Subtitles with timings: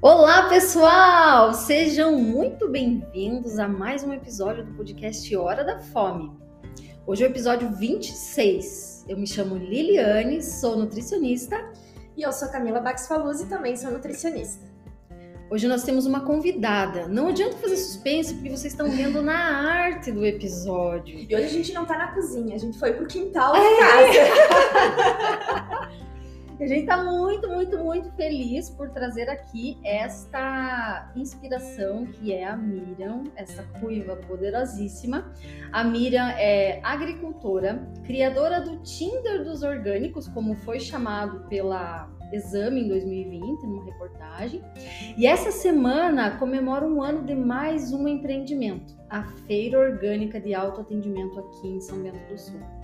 [0.00, 1.52] Olá, pessoal!
[1.52, 6.30] Sejam muito bem-vindos a mais um episódio do podcast Hora da Fome.
[7.04, 9.06] Hoje é o episódio 26.
[9.08, 11.68] Eu me chamo Liliane, sou nutricionista.
[12.16, 14.64] E eu sou Camila Baxfaluz e também sou nutricionista.
[15.50, 17.08] Hoje nós temos uma convidada.
[17.08, 21.26] Não adianta fazer suspense, porque vocês estão vendo na arte do episódio.
[21.28, 23.78] E hoje a gente não tá na cozinha, a gente foi pro quintal da é.
[23.78, 24.12] casa.
[26.60, 32.56] A gente está muito, muito, muito feliz por trazer aqui esta inspiração que é a
[32.56, 35.32] Miriam, essa ruiva poderosíssima.
[35.70, 42.88] A Miriam é agricultora, criadora do Tinder dos orgânicos, como foi chamado pela Exame em
[42.88, 44.60] 2020, numa reportagem.
[45.16, 51.38] E essa semana comemora um ano de mais um empreendimento, a Feira Orgânica de Autoatendimento
[51.38, 52.77] aqui em São Bento do Sul.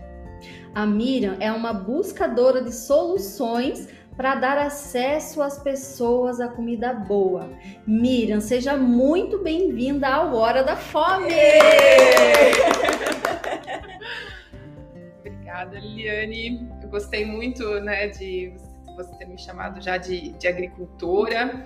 [0.74, 7.48] A Miriam é uma buscadora de soluções para dar acesso às pessoas à comida boa.
[7.87, 11.30] Miriam, seja muito bem-vinda ao Hora da Fome!
[15.21, 16.68] Obrigada, Liliane.
[16.82, 18.52] Eu gostei muito né, de
[18.96, 21.65] você ter me chamado já de, de agricultora.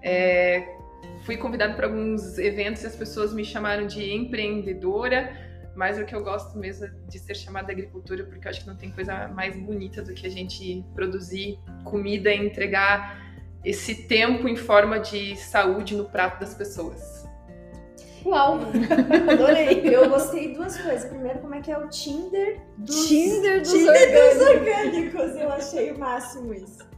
[0.00, 0.76] É,
[1.24, 6.14] fui convidada para alguns eventos e as pessoas me chamaram de empreendedora mas o que
[6.14, 9.28] eu gosto mesmo é de ser chamada agricultura, porque eu acho que não tem coisa
[9.28, 13.22] mais bonita do que a gente produzir comida e entregar
[13.64, 17.24] esse tempo em forma de saúde no prato das pessoas.
[18.24, 18.58] Uau!
[19.30, 19.82] Adorei!
[19.84, 21.10] Eu gostei duas coisas.
[21.10, 24.38] Primeiro, como é que é o Tinder dos, Tinder dos, Tinder orgânicos.
[24.38, 25.36] dos orgânicos.
[25.36, 26.94] Eu achei o máximo isso.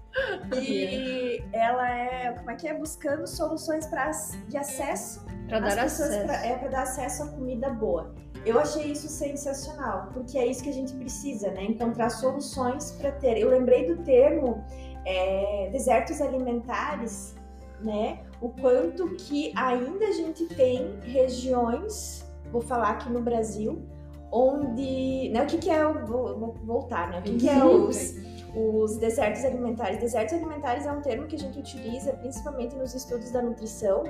[0.55, 2.75] E ela é, como é que é?
[2.75, 4.11] Buscando soluções pra,
[4.49, 6.25] de acesso para dar acesso.
[6.25, 8.15] Pra, é para dar acesso a comida boa.
[8.47, 11.65] Eu achei isso sensacional, porque é isso que a gente precisa, né?
[11.65, 13.37] Encontrar soluções para ter.
[13.39, 14.65] Eu lembrei do termo
[15.05, 17.35] é, desertos alimentares,
[17.83, 18.21] né?
[18.41, 23.83] O quanto que ainda a gente tem regiões, vou falar aqui no Brasil,
[24.31, 25.29] onde.
[25.31, 26.07] Né, o que, que é o.
[26.07, 27.19] Vou, vou voltar, né?
[27.19, 27.89] O que, que é uhum.
[27.89, 28.15] os,
[28.55, 29.99] os desertos alimentares?
[29.99, 34.05] Desertos alimentares é um termo que a gente utiliza principalmente nos estudos da nutrição,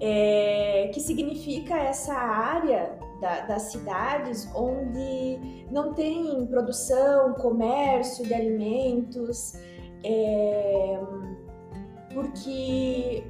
[0.00, 9.54] é, que significa essa área da, das cidades onde não tem produção, comércio de alimentos,
[10.04, 11.00] é,
[12.12, 13.24] porque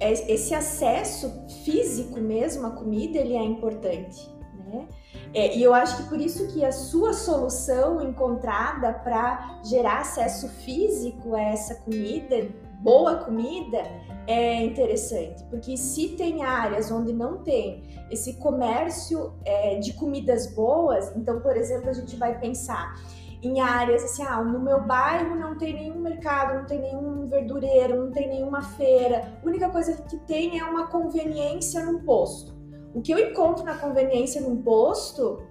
[0.00, 1.30] esse acesso
[1.64, 4.28] físico mesmo à comida ele é importante,
[4.66, 4.88] né?
[5.34, 10.48] É, e eu acho que por isso que a sua solução encontrada para gerar acesso
[10.48, 12.48] físico a essa comida,
[12.82, 13.80] boa comida,
[14.26, 21.14] é interessante, porque se tem áreas onde não tem esse comércio é, de comidas boas,
[21.16, 22.94] então, por exemplo, a gente vai pensar
[23.42, 28.04] em áreas assim, ah, no meu bairro não tem nenhum mercado, não tem nenhum verdureiro,
[28.04, 32.52] não tem nenhuma feira, a única coisa que tem é uma conveniência num posto.
[32.94, 35.42] O que eu encontro na conveniência num posto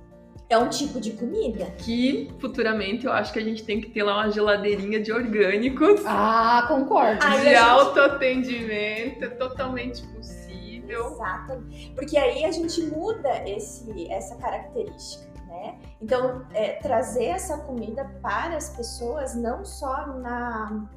[0.53, 1.65] é um tipo de comida.
[1.77, 6.01] Que futuramente eu acho que a gente tem que ter lá uma geladeirinha de orgânicos.
[6.05, 7.19] Ah, concordo.
[7.19, 7.55] de gente...
[7.55, 11.11] autoatendimento, é totalmente possível.
[11.13, 11.63] Exato.
[11.95, 15.31] Porque aí a gente muda esse, essa característica.
[15.47, 15.79] Né?
[16.01, 20.89] Então, é, trazer essa comida para as pessoas, não só na,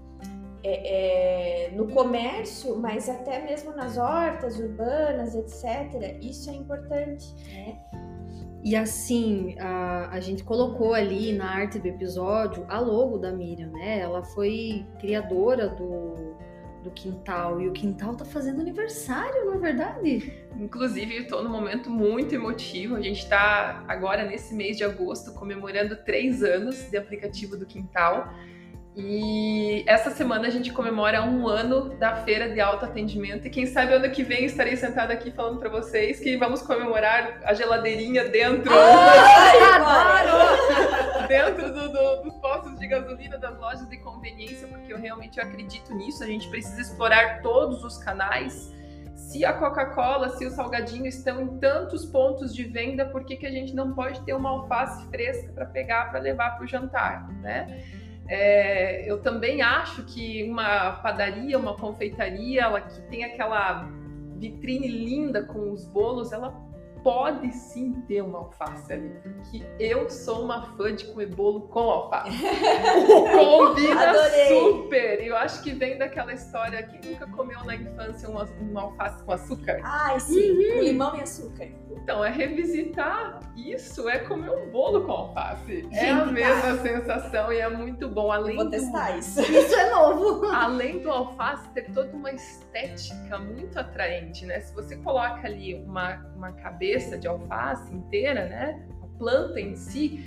[0.63, 6.19] é, é, no comércio, mas até mesmo nas hortas urbanas, etc.
[6.23, 7.35] Isso é importante.
[7.53, 7.79] Né?
[8.65, 13.71] E assim, a, a gente colocou ali na arte do episódio a logo da Miriam,
[13.71, 13.99] né?
[13.99, 16.35] Ela foi criadora do,
[16.83, 20.33] do Quintal e o Quintal tá fazendo aniversário, não é verdade?
[20.59, 22.97] Inclusive, estou num momento muito emotivo.
[22.97, 28.33] A gente está agora nesse mês de agosto comemorando três anos de aplicativo do Quintal.
[28.97, 33.45] E essa semana a gente comemora um ano da feira de autoatendimento.
[33.49, 37.41] E quem sabe ano que vem estarei sentada aqui falando para vocês que vamos comemorar
[37.45, 38.73] a geladeirinha dentro.
[38.73, 39.57] Ai,
[41.27, 45.93] dentro do, do, dos postos de gasolina, das lojas de conveniência, porque eu realmente acredito
[45.93, 46.23] nisso.
[46.23, 48.73] A gente precisa explorar todos os canais.
[49.17, 53.47] Se a Coca-Cola, se o salgadinho estão em tantos pontos de venda, por que, que
[53.47, 57.29] a gente não pode ter uma alface fresca para pegar para levar para o jantar,
[57.41, 57.83] né?
[58.27, 63.89] É, eu também acho que uma padaria, uma confeitaria, ela que tem aquela
[64.37, 66.53] vitrine linda com os bolos, ela
[67.05, 71.81] pode sim ter uma alface ali, porque eu sou uma fã de comer bolo com
[71.81, 72.31] alface.
[73.31, 74.15] Combina
[74.49, 75.23] super!
[75.23, 79.33] Eu acho que vem daquela história, quem nunca comeu na infância uma, uma alface com
[79.33, 79.81] açúcar?
[79.85, 81.69] Ai, sim, com limão e açúcar.
[81.91, 85.87] Então, é revisitar isso, é comer um bolo com alface.
[85.93, 88.33] é a Gente, mesma sensação e é muito bom.
[88.33, 89.41] Além Vou do, testar isso.
[89.43, 90.47] Isso é novo.
[90.47, 94.61] além do alface ter toda uma estética muito atraente, né?
[94.61, 98.87] Se você coloca ali uma, uma cabeça de alface inteira, né?
[99.03, 100.25] A planta em si,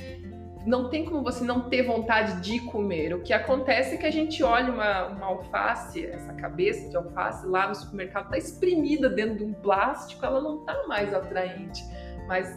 [0.67, 3.13] não tem como você não ter vontade de comer.
[3.13, 7.47] O que acontece é que a gente olha uma, uma alface, essa cabeça de alface
[7.47, 11.83] lá no supermercado, tá espremida dentro de um plástico, ela não tá mais atraente.
[12.27, 12.53] Mas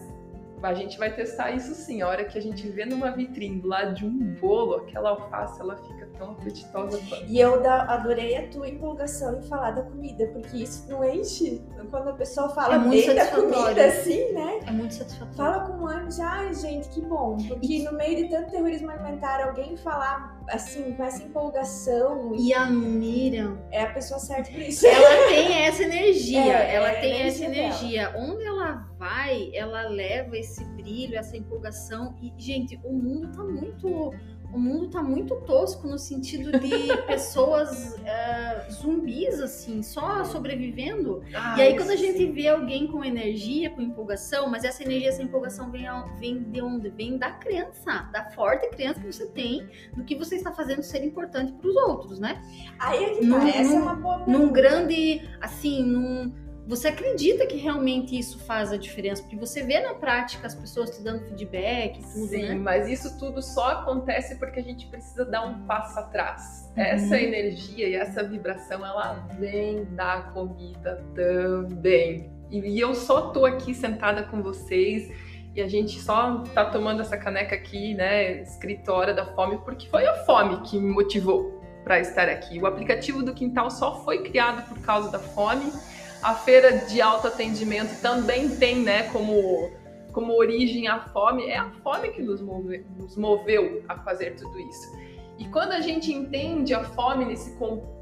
[0.62, 2.02] a gente vai testar isso sim.
[2.02, 5.76] A hora que a gente vê numa vitrine lá de um bolo, aquela alface, ela
[5.76, 7.24] fica tão apetitosa quanto.
[7.26, 11.62] E eu da- adorei a tua empolgação em falar da comida, porque isso não enche.
[11.90, 14.60] Quando a pessoa fala É muito da comida assim, né?
[14.66, 15.34] É muito satisfatório.
[15.36, 17.36] Fala com ânimo, já, ai gente, que bom.
[17.48, 22.66] Porque no meio de tanto terrorismo alimentar, alguém falar assim, com essa empolgação, E a
[22.66, 24.86] Miriam, é a pessoa certa pra isso.
[24.86, 28.14] ela tem essa energia, É, ela é tem essa energia energia.
[28.16, 28.59] Onde ela
[28.99, 32.14] vai, ela leva esse brilho, essa empolgação.
[32.22, 34.12] E, gente, o mundo tá muito.
[34.52, 36.69] O mundo tá muito tosco no sentido de
[37.06, 41.22] pessoas eh, zumbis, assim, só sobrevivendo.
[41.56, 45.23] E aí, quando a gente vê alguém com energia, com empolgação, mas essa energia, essa
[45.23, 45.84] empolgação vem,
[46.19, 46.88] vem de onde?
[46.90, 51.05] Vem da crença, da forte crença que você tem do que você está fazendo ser
[51.05, 52.43] importante para os outros, né?
[52.81, 54.52] Aí é que Num- tá, essa é num- uma boa Num pergunta.
[54.52, 56.32] grande, assim, num.
[56.70, 59.22] Você acredita que realmente isso faz a diferença?
[59.22, 62.55] Porque você vê na prática as pessoas te dando feedback e tudo, Sim, né?
[62.55, 66.70] mas isso tudo só acontece porque a gente precisa dar um passo atrás.
[66.76, 66.82] Uhum.
[66.84, 72.31] Essa energia e essa vibração, ela vem da comida também.
[72.49, 75.11] E, eu só tô aqui sentada com vocês
[75.56, 79.88] e a gente só tá tomando essa caneca aqui, né, escrito Hora da Fome, porque
[79.88, 82.61] foi a fome que me motivou para estar aqui.
[82.61, 85.73] O aplicativo do Quintal só foi criado por causa da fome.
[86.22, 89.70] A feira de autoatendimento também tem, né, como
[90.12, 94.58] como origem a fome, é a fome que nos, move, nos moveu a fazer tudo
[94.58, 94.99] isso.
[95.38, 97.56] E quando a gente entende a fome nesse,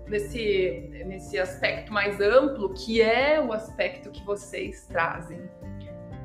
[0.09, 5.49] nesse, nesse aspecto mais amplo, que é o aspecto que vocês trazem,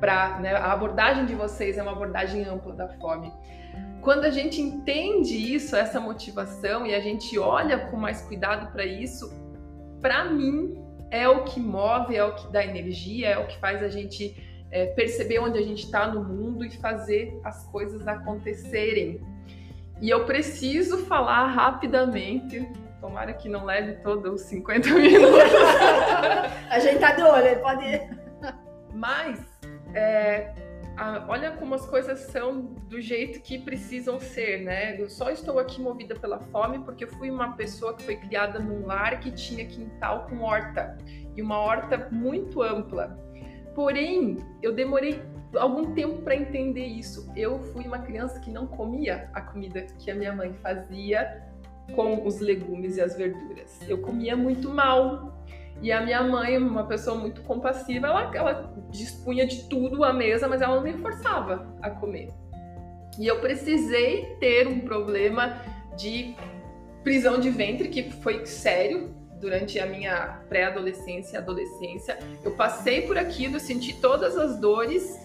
[0.00, 3.32] para né, a abordagem de vocês é uma abordagem ampla da fome.
[4.02, 8.84] Quando a gente entende isso, essa motivação, e a gente olha com mais cuidado para
[8.84, 9.32] isso,
[10.00, 10.83] para mim
[11.14, 14.36] é o que move, é o que dá energia, é o que faz a gente
[14.72, 19.20] é, perceber onde a gente está no mundo e fazer as coisas acontecerem.
[20.00, 22.68] E eu preciso falar rapidamente,
[23.00, 25.38] tomara que não leve todos os 50 minutos,
[26.68, 27.84] A gente tá de olho, pode.
[28.92, 29.40] mas
[29.94, 30.52] é,
[30.96, 35.00] a- olha como as coisas são do jeito que precisam ser, né?
[35.00, 38.58] Eu só estou aqui movida pela fome porque eu fui uma pessoa que foi criada
[38.58, 40.96] num lar que tinha quintal com horta
[41.36, 43.18] e uma horta muito ampla.
[43.74, 45.20] Porém, eu demorei
[45.56, 47.30] algum tempo para entender isso.
[47.36, 51.42] Eu fui uma criança que não comia a comida que a minha mãe fazia
[51.94, 53.78] com os legumes e as verduras.
[53.88, 55.33] Eu comia muito mal.
[55.82, 60.48] E a minha mãe, uma pessoa muito compassiva, ela, ela dispunha de tudo à mesa,
[60.48, 62.30] mas ela não me forçava a comer.
[63.18, 65.60] E eu precisei ter um problema
[65.96, 66.34] de
[67.02, 72.18] prisão de ventre, que foi sério durante a minha pré-adolescência e adolescência.
[72.42, 75.20] Eu passei por aquilo, senti todas as dores,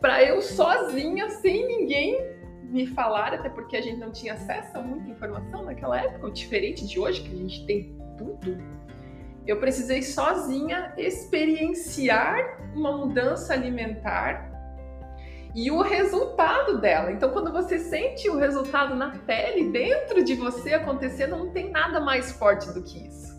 [0.00, 2.18] para eu sozinha, sem ninguém
[2.64, 6.86] me falar, até porque a gente não tinha acesso a muita informação naquela época, diferente
[6.86, 8.58] de hoje, que a gente tem tudo.
[9.46, 14.50] Eu precisei sozinha experienciar uma mudança alimentar
[15.54, 17.12] e o resultado dela.
[17.12, 22.00] Então, quando você sente o resultado na pele, dentro de você acontecendo, não tem nada
[22.00, 23.32] mais forte do que isso.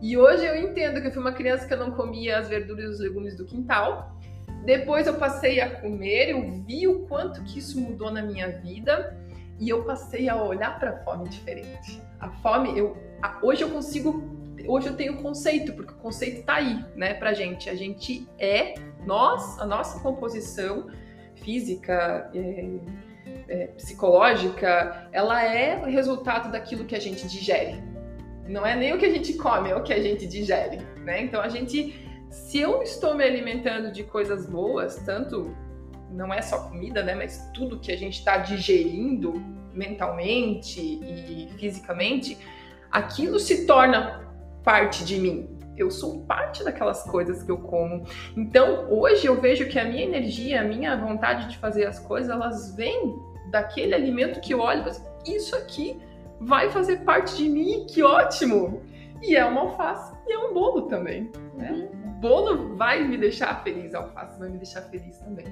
[0.00, 2.84] E hoje eu entendo que eu fui uma criança que eu não comia as verduras
[2.84, 4.18] e os legumes do quintal.
[4.64, 9.16] Depois eu passei a comer, eu vi o quanto que isso mudou na minha vida
[9.58, 12.02] e eu passei a olhar para a fome diferente.
[12.20, 12.96] A fome, eu
[13.42, 14.33] hoje eu consigo,
[14.66, 17.68] hoje eu tenho conceito, porque o conceito tá aí, né, pra gente.
[17.68, 18.74] A gente é
[19.06, 20.88] nós, a nossa composição
[21.36, 22.78] física, é,
[23.48, 27.82] é, psicológica, ela é o resultado daquilo que a gente digere.
[28.46, 31.22] Não é nem o que a gente come, é o que a gente digere, né?
[31.22, 31.94] Então a gente,
[32.30, 35.54] se eu estou me alimentando de coisas boas, tanto
[36.10, 39.32] não é só comida, né, mas tudo que a gente está digerindo
[39.72, 42.38] mentalmente e fisicamente,
[42.90, 44.23] aquilo se torna
[44.64, 45.48] parte de mim.
[45.76, 48.04] Eu sou parte daquelas coisas que eu como.
[48.36, 52.30] Então, hoje eu vejo que a minha energia, a minha vontade de fazer as coisas,
[52.30, 53.14] elas vêm
[53.50, 54.84] daquele alimento que eu olho
[55.26, 56.00] isso aqui
[56.40, 58.82] vai fazer parte de mim, que ótimo!
[59.22, 61.30] E é uma alface e é um bolo também.
[61.54, 61.70] Né?
[61.70, 62.08] Uhum.
[62.08, 65.46] O bolo vai me deixar feliz, a alface vai me deixar feliz também.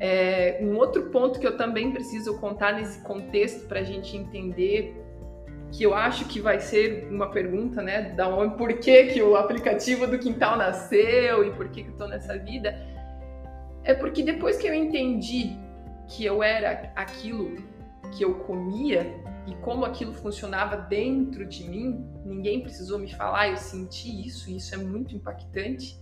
[0.00, 4.96] É, um outro ponto que eu também preciso contar nesse contexto para a gente entender
[5.72, 9.34] que eu acho que vai ser uma pergunta, né, da onde, por que, que o
[9.36, 12.78] aplicativo do Quintal nasceu e por que, que eu estou nessa vida,
[13.82, 15.56] é porque depois que eu entendi
[16.08, 17.56] que eu era aquilo
[18.12, 23.56] que eu comia e como aquilo funcionava dentro de mim, ninguém precisou me falar, eu
[23.56, 25.98] senti isso, e isso é muito impactante.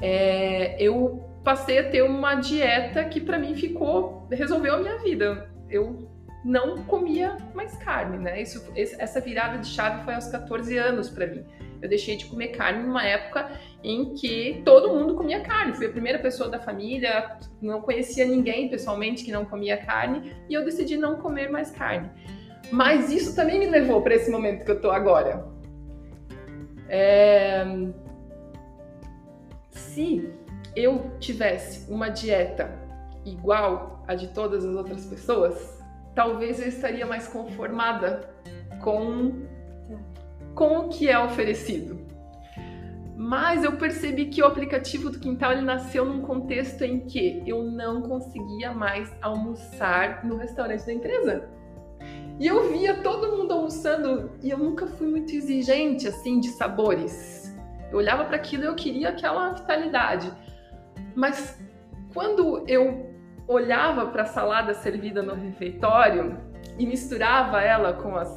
[0.00, 5.50] É, eu passei a ter uma dieta que para mim ficou, resolveu a minha vida.
[5.68, 6.10] Eu
[6.44, 8.42] não comia mais carne, né?
[8.42, 11.44] Isso, essa virada de chave foi aos 14 anos para mim.
[11.80, 13.50] Eu deixei de comer carne numa época
[13.82, 15.74] em que todo mundo comia carne.
[15.74, 20.54] Fui a primeira pessoa da família, não conhecia ninguém pessoalmente que não comia carne e
[20.54, 22.08] eu decidi não comer mais carne.
[22.70, 25.44] Mas isso também me levou para esse momento que eu tô agora.
[26.88, 27.64] É...
[29.70, 30.32] Se
[30.74, 32.70] eu tivesse uma dieta
[33.24, 35.71] igual a de todas as outras pessoas,
[36.14, 38.28] talvez eu estaria mais conformada
[38.82, 39.46] com,
[40.54, 42.00] com o que é oferecido.
[43.16, 47.62] Mas eu percebi que o aplicativo do Quintal ele nasceu num contexto em que eu
[47.62, 51.48] não conseguia mais almoçar no restaurante da empresa.
[52.40, 57.54] E eu via todo mundo almoçando e eu nunca fui muito exigente assim de sabores.
[57.90, 60.32] Eu olhava para aquilo e eu queria aquela vitalidade.
[61.14, 61.60] Mas
[62.12, 63.11] quando eu
[63.52, 66.38] olhava para a salada servida no refeitório
[66.78, 68.30] e misturava ela com as,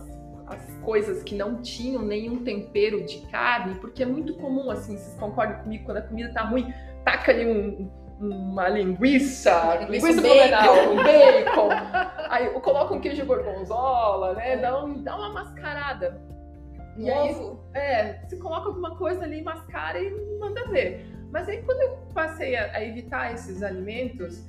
[0.48, 5.18] as coisas que não tinham nenhum tempero de carne, porque é muito comum, assim, vocês
[5.20, 11.04] concordam comigo, quando a comida tá ruim, taca ali um, uma linguiça, linguiça bacon, um
[11.04, 11.70] bacon,
[12.30, 16.22] aí coloca um queijo gorgonzola, né, dá, um, dá uma mascarada.
[16.98, 17.60] E ovo.
[17.74, 21.06] Aí, é, você coloca alguma coisa ali, mascara e manda ver.
[21.30, 24.48] Mas aí quando eu passei a, a evitar esses alimentos,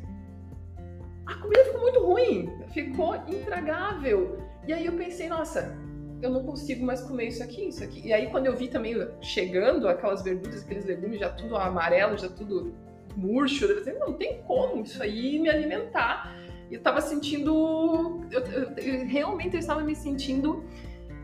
[1.26, 4.38] a comida ficou muito ruim, ficou intragável.
[4.66, 5.76] E aí eu pensei, nossa,
[6.22, 8.06] eu não consigo mais comer isso aqui, isso aqui.
[8.06, 12.28] E aí quando eu vi também chegando aquelas verduras, aqueles legumes já tudo amarelo, já
[12.28, 12.72] tudo
[13.16, 16.36] murcho, eu pensei, não tem como isso aí me alimentar.
[16.70, 20.64] Eu tava sentindo, eu, eu, eu, realmente eu estava me sentindo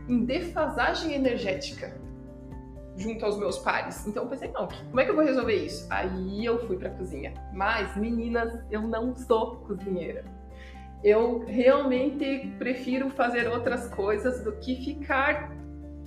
[0.07, 2.01] em defasagem energética
[2.95, 4.05] junto aos meus pares.
[4.07, 5.87] Então eu pensei, não, como é que eu vou resolver isso?
[5.89, 7.33] Aí eu fui para a cozinha.
[7.53, 10.23] Mas, meninas, eu não sou cozinheira.
[11.03, 15.51] Eu realmente prefiro fazer outras coisas do que ficar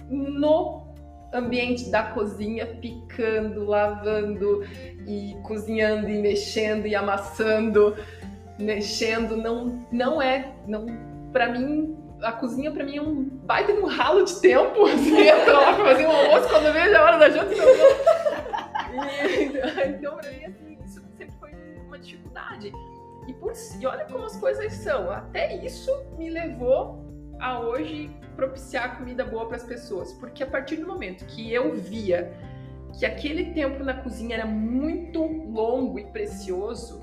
[0.09, 0.87] no
[1.33, 4.65] ambiente da cozinha picando, lavando
[5.07, 7.95] e cozinhando e mexendo e amassando,
[8.59, 10.87] mexendo não não é, não
[11.33, 14.87] para mim a cozinha pra mim é um baita um ralo de tempo.
[14.87, 17.55] Assim, entra lá pra fazer um almoço quando eu vejo a hora da janta.
[17.55, 17.59] E,
[19.89, 21.51] então, pra mim, assim, isso sempre foi
[21.87, 22.73] uma dificuldade.
[23.27, 25.11] E, por, e olha como as coisas são.
[25.11, 27.05] Até isso me levou
[27.39, 30.13] a hoje propiciar comida boa para as pessoas.
[30.15, 32.33] Porque a partir do momento que eu via
[32.99, 37.03] que aquele tempo na cozinha era muito longo e precioso,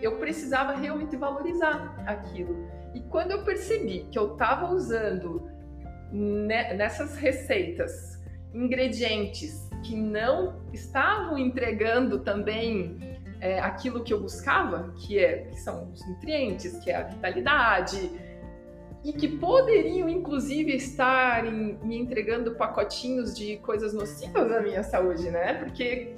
[0.00, 2.77] eu precisava realmente valorizar aquilo.
[2.98, 5.48] E quando eu percebi que eu estava usando
[6.10, 8.20] nessas receitas
[8.52, 12.98] ingredientes que não estavam entregando também
[13.40, 18.10] é, aquilo que eu buscava, que, é, que são os nutrientes, que é a vitalidade,
[19.04, 25.30] e que poderiam inclusive estar em, me entregando pacotinhos de coisas nocivas à minha saúde,
[25.30, 25.54] né?
[25.54, 26.16] Porque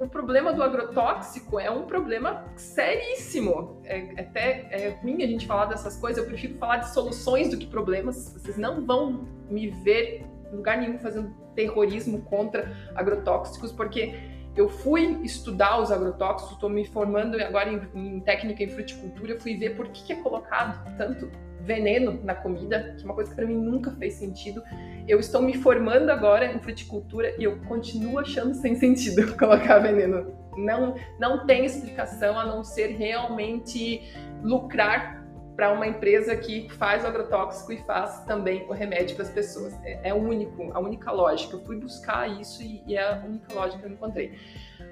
[0.00, 3.80] o problema do agrotóxico é um problema seríssimo.
[3.84, 7.50] É, é, até é ruim a gente falar dessas coisas, eu prefiro falar de soluções
[7.50, 8.32] do que problemas.
[8.32, 14.14] Vocês não vão me ver em lugar nenhum fazendo terrorismo contra agrotóxicos, porque
[14.56, 19.56] eu fui estudar os agrotóxicos, estou me formando agora em, em, técnica em fruticultura, fui
[19.56, 21.30] ver por que, que é colocado tanto
[21.62, 24.62] veneno na comida, que é uma coisa que para mim nunca fez sentido.
[25.06, 30.34] Eu estou me formando agora em fruticultura e eu continuo achando sem sentido colocar veneno.
[30.56, 34.02] Não, não tem explicação a não ser realmente
[34.42, 35.19] lucrar
[35.60, 39.74] para uma empresa que faz o agrotóxico e faz também o remédio para as pessoas.
[39.84, 41.54] É, é único, a única lógica.
[41.54, 44.38] Eu fui buscar isso e, e é a única lógica que eu encontrei.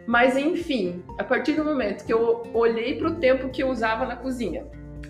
[0.06, 4.04] Mas enfim, a partir do momento que eu olhei para o tempo que eu usava
[4.04, 4.66] na cozinha,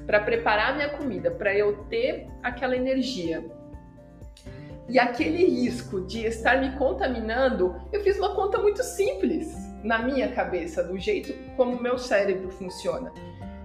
[0.06, 3.44] para preparar minha comida, para eu ter aquela energia
[4.88, 10.28] E aquele risco de estar me contaminando, eu fiz uma conta muito simples na minha
[10.28, 13.12] cabeça, do jeito como o meu cérebro funciona.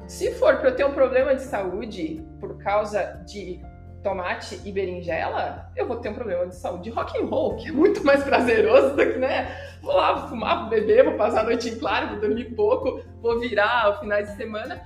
[0.07, 3.61] Se for para eu ter um problema de saúde por causa de
[4.03, 7.69] tomate e berinjela, eu vou ter um problema de saúde de rock and roll, que
[7.69, 9.47] é muito mais prazeroso do que, né?
[9.81, 13.01] Vou lá vou fumar, vou beber, vou passar a noite em claro, vou dormir pouco,
[13.21, 14.85] vou virar ao finais de semana.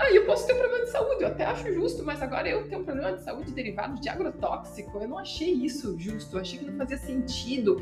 [0.00, 2.68] Aí eu posso ter um problema de saúde, eu até acho justo, mas agora eu
[2.68, 4.98] tenho um problema de saúde derivado de agrotóxico.
[4.98, 7.80] Eu não achei isso justo, eu achei que não fazia sentido.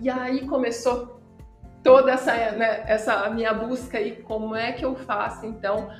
[0.00, 1.21] E aí começou
[1.82, 5.90] toda essa, né, essa minha busca aí, como é que eu faço então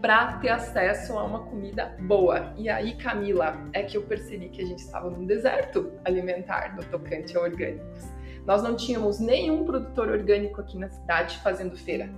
[0.00, 2.52] para ter acesso a uma comida boa.
[2.56, 6.84] E aí, Camila, é que eu percebi que a gente estava num deserto alimentar no
[6.84, 8.04] tocante a orgânicos.
[8.46, 12.08] Nós não tínhamos nenhum produtor orgânico aqui na cidade fazendo feira.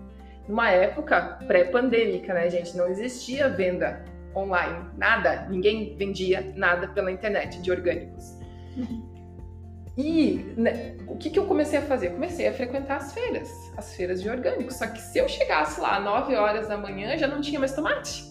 [0.48, 2.76] Numa época pré-pandêmica, né, gente?
[2.76, 8.38] Não existia venda online, nada, ninguém vendia nada pela internet de orgânicos.
[8.76, 9.09] Uhum.
[10.00, 12.10] E né, o que, que eu comecei a fazer?
[12.10, 14.76] Comecei a frequentar as feiras, as feiras de orgânicos.
[14.76, 17.74] Só que se eu chegasse lá às 9 horas da manhã, já não tinha mais
[17.74, 18.30] tomate.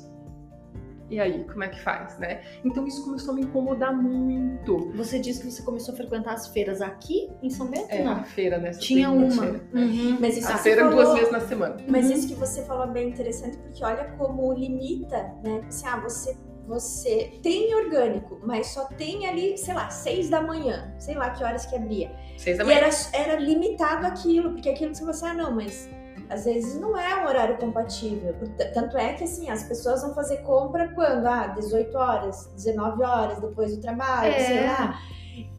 [1.12, 2.42] E aí, como é que faz, né?
[2.64, 4.92] Então isso começou a me incomodar muito.
[4.96, 7.88] Você disse que você começou a frequentar as feiras aqui em São Bento?
[7.90, 8.14] É, não?
[8.14, 8.72] a feira, né?
[8.72, 9.44] Tinha uma.
[9.74, 10.18] Uhum.
[10.20, 11.04] Mas isso a feira falou...
[11.04, 11.78] duas vezes na semana.
[11.88, 12.14] Mas uhum.
[12.14, 15.64] isso que você falou é bem interessante, porque olha como limita, né?
[15.68, 16.38] Assim, ah, você
[16.70, 21.44] você tem orgânico, mas só tem ali, sei lá, seis da manhã, sei lá que
[21.44, 22.12] horas que abria.
[22.38, 22.78] Seis da manhã.
[22.78, 25.90] E era, era limitado aquilo, porque aquilo que você, ah, não, mas
[26.30, 28.36] às vezes não é um horário compatível.
[28.72, 31.26] Tanto é que assim, as pessoas vão fazer compra quando?
[31.26, 34.40] Ah, 18 horas, 19 horas depois do trabalho, é.
[34.40, 35.00] sei lá.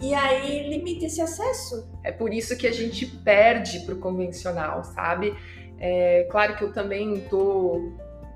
[0.01, 1.91] E aí limita esse acesso.
[2.05, 5.35] É por isso que a gente perde pro convencional, sabe?
[5.77, 7.91] É, claro que eu também tô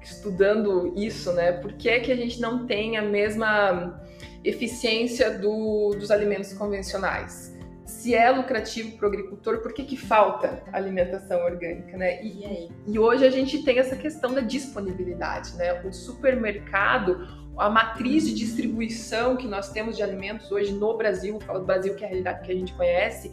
[0.04, 1.52] estudando isso, né?
[1.52, 4.00] Por que, é que a gente não tem a mesma
[4.42, 7.54] eficiência do, dos alimentos convencionais?
[7.84, 12.22] Se é lucrativo para o agricultor, por que, que falta alimentação orgânica, né?
[12.22, 15.82] E, e, hoje a gente tem essa questão da disponibilidade, né?
[15.82, 21.60] O supermercado, a matriz de distribuição que nós temos de alimentos hoje no Brasil, falo
[21.60, 23.32] do Brasil que é a realidade que a gente conhece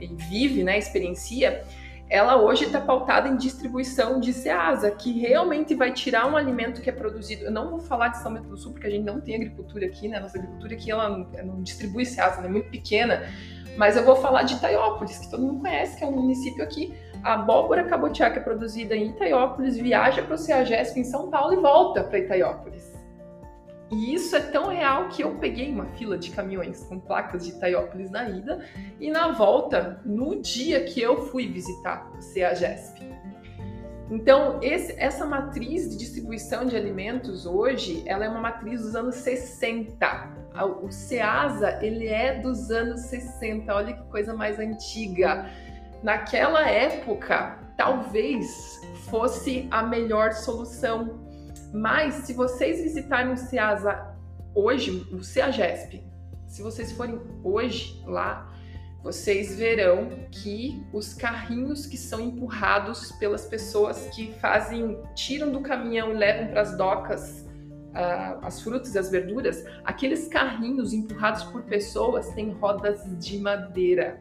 [0.00, 1.64] e vive, né, experiencia,
[2.10, 6.88] ela hoje está pautada em distribuição de Ceasa, que realmente vai tirar um alimento que
[6.88, 7.44] é produzido.
[7.44, 9.86] Eu não vou falar de São Bento do Sul, porque a gente não tem agricultura
[9.86, 10.18] aqui, né?
[10.18, 13.22] Nossa agricultura aqui ela não, distribui Ceasa, ela é muito pequena.
[13.76, 16.94] Mas eu vou falar de Itaiópolis, que todo mundo conhece, que é um município aqui.
[17.22, 21.52] A abóbora cabotiá, que é produzida em Itaiópolis, viaja para o Ceagesp em São Paulo
[21.52, 22.87] e volta para Itaiópolis.
[23.90, 27.52] E isso é tão real que eu peguei uma fila de caminhões com placas de
[27.52, 28.64] Itaiópolis na ida
[29.00, 33.08] e na volta, no dia que eu fui visitar o CEAGESP.
[34.10, 39.16] Então, esse, essa matriz de distribuição de alimentos hoje, ela é uma matriz dos anos
[39.16, 40.38] 60.
[40.82, 43.74] O CEASA, ele é dos anos 60.
[43.74, 45.50] Olha que coisa mais antiga.
[46.02, 51.27] Naquela época, talvez fosse a melhor solução
[51.72, 54.14] mas se vocês visitarem o CEASA
[54.54, 56.02] hoje, o CEAGESP,
[56.46, 58.52] se vocês forem hoje lá,
[59.02, 66.10] vocês verão que os carrinhos que são empurrados pelas pessoas que fazem, tiram do caminhão
[66.10, 67.47] e levam para as docas
[67.98, 74.20] uh, as frutas e as verduras, aqueles carrinhos empurrados por pessoas têm rodas de madeira.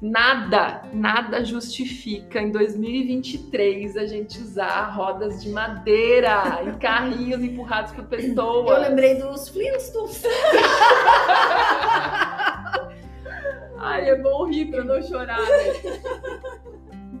[0.00, 8.04] Nada, nada justifica em 2023 a gente usar rodas de madeira e carrinhos empurrados por
[8.06, 8.78] pessoas.
[8.78, 10.24] Eu lembrei dos Flintstones.
[13.78, 16.62] Ai, é bom rir pra não chorar, né?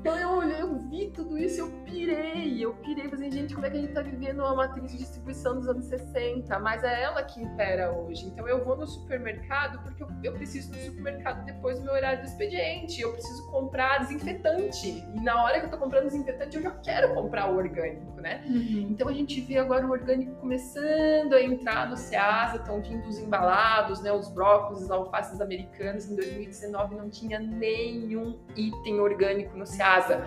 [0.02, 3.70] Então eu olhei, eu vi tudo isso, eu pirei, eu pirei, falei, gente, como é
[3.70, 6.58] que a gente tá vivendo uma matriz de distribuição dos anos 60?
[6.58, 8.26] Mas é ela que impera hoje.
[8.26, 12.20] Então eu vou no supermercado porque eu, eu preciso do supermercado depois do meu horário
[12.20, 14.88] do expediente, eu preciso comprar desinfetante.
[15.14, 18.42] E na hora que eu tô comprando desinfetante, eu já quero comprar o orgânico, né?
[18.44, 18.88] Uhum.
[18.90, 23.20] Então a gente vê agora o orgânico começando a entrar no Ceasa, estão vindo os
[23.20, 24.10] embalados, né?
[24.10, 26.10] Os brócolis, os alfaces americanos.
[26.10, 30.24] Em 2019 não tinha nenhum item orgânico no Ceasa casa.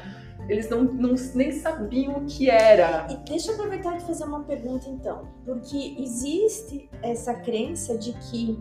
[0.48, 3.08] Eles não, não, nem sabiam o que era.
[3.10, 8.60] E deixa eu aproveitar de fazer uma pergunta então, porque existe essa crença de que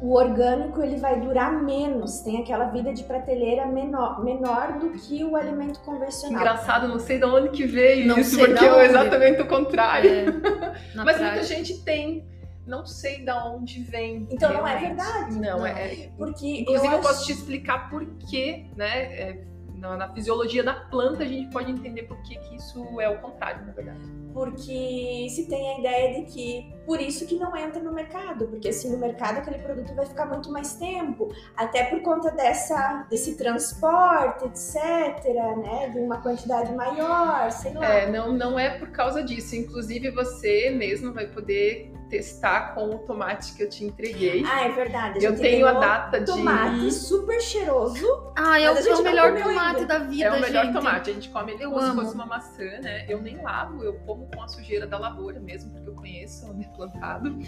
[0.00, 5.22] o orgânico ele vai durar menos, tem aquela vida de prateleira menor, menor do que
[5.22, 6.40] o alimento convencional.
[6.40, 10.10] Engraçado, não sei de onde que veio não isso, porque é exatamente o contrário.
[10.10, 10.24] É,
[10.96, 11.24] Mas prática.
[11.24, 12.24] muita gente tem
[12.66, 14.28] não sei de onde vem.
[14.30, 14.72] Então realmente.
[14.72, 15.34] não é verdade.
[15.34, 15.66] Não, não.
[15.66, 16.08] é.
[16.16, 19.02] Porque Inclusive, eu, eu posso te explicar por quê, né?
[19.12, 19.49] É,
[19.80, 23.18] na, na, fisiologia da planta a gente pode entender por que, que isso é o
[23.18, 23.98] contrário, na verdade.
[24.32, 28.68] Porque se tem a ideia de que por isso que não entra no mercado, porque
[28.68, 33.36] assim no mercado aquele produto vai ficar muito mais tempo, até por conta dessa desse
[33.36, 35.24] transporte, etc,
[35.56, 37.86] né, de uma quantidade maior, sei lá.
[37.86, 42.98] É, não não é por causa disso, inclusive você mesmo vai poder testar com o
[42.98, 44.44] tomate que eu te entreguei.
[44.44, 45.24] Ah, é verdade.
[45.24, 46.80] eu tenho a data tomate de.
[46.80, 48.32] Tomate super cheiroso.
[48.36, 49.86] Ah, é, o, o melhor tomate ainda.
[49.86, 50.24] da vida.
[50.24, 50.74] É o melhor gente.
[50.74, 51.10] tomate.
[51.10, 53.06] A gente come ele como se fosse uma maçã, né?
[53.08, 56.64] Eu nem lavo, eu como com a sujeira da lavoura mesmo, porque eu conheço onde
[56.64, 57.38] é plantado.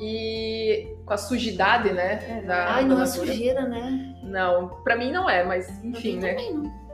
[0.00, 2.38] E com a sujidade, né?
[2.38, 4.14] É, da, Ai, da não é sujeira, né?
[4.22, 6.36] Não, pra mim não é, mas enfim, né?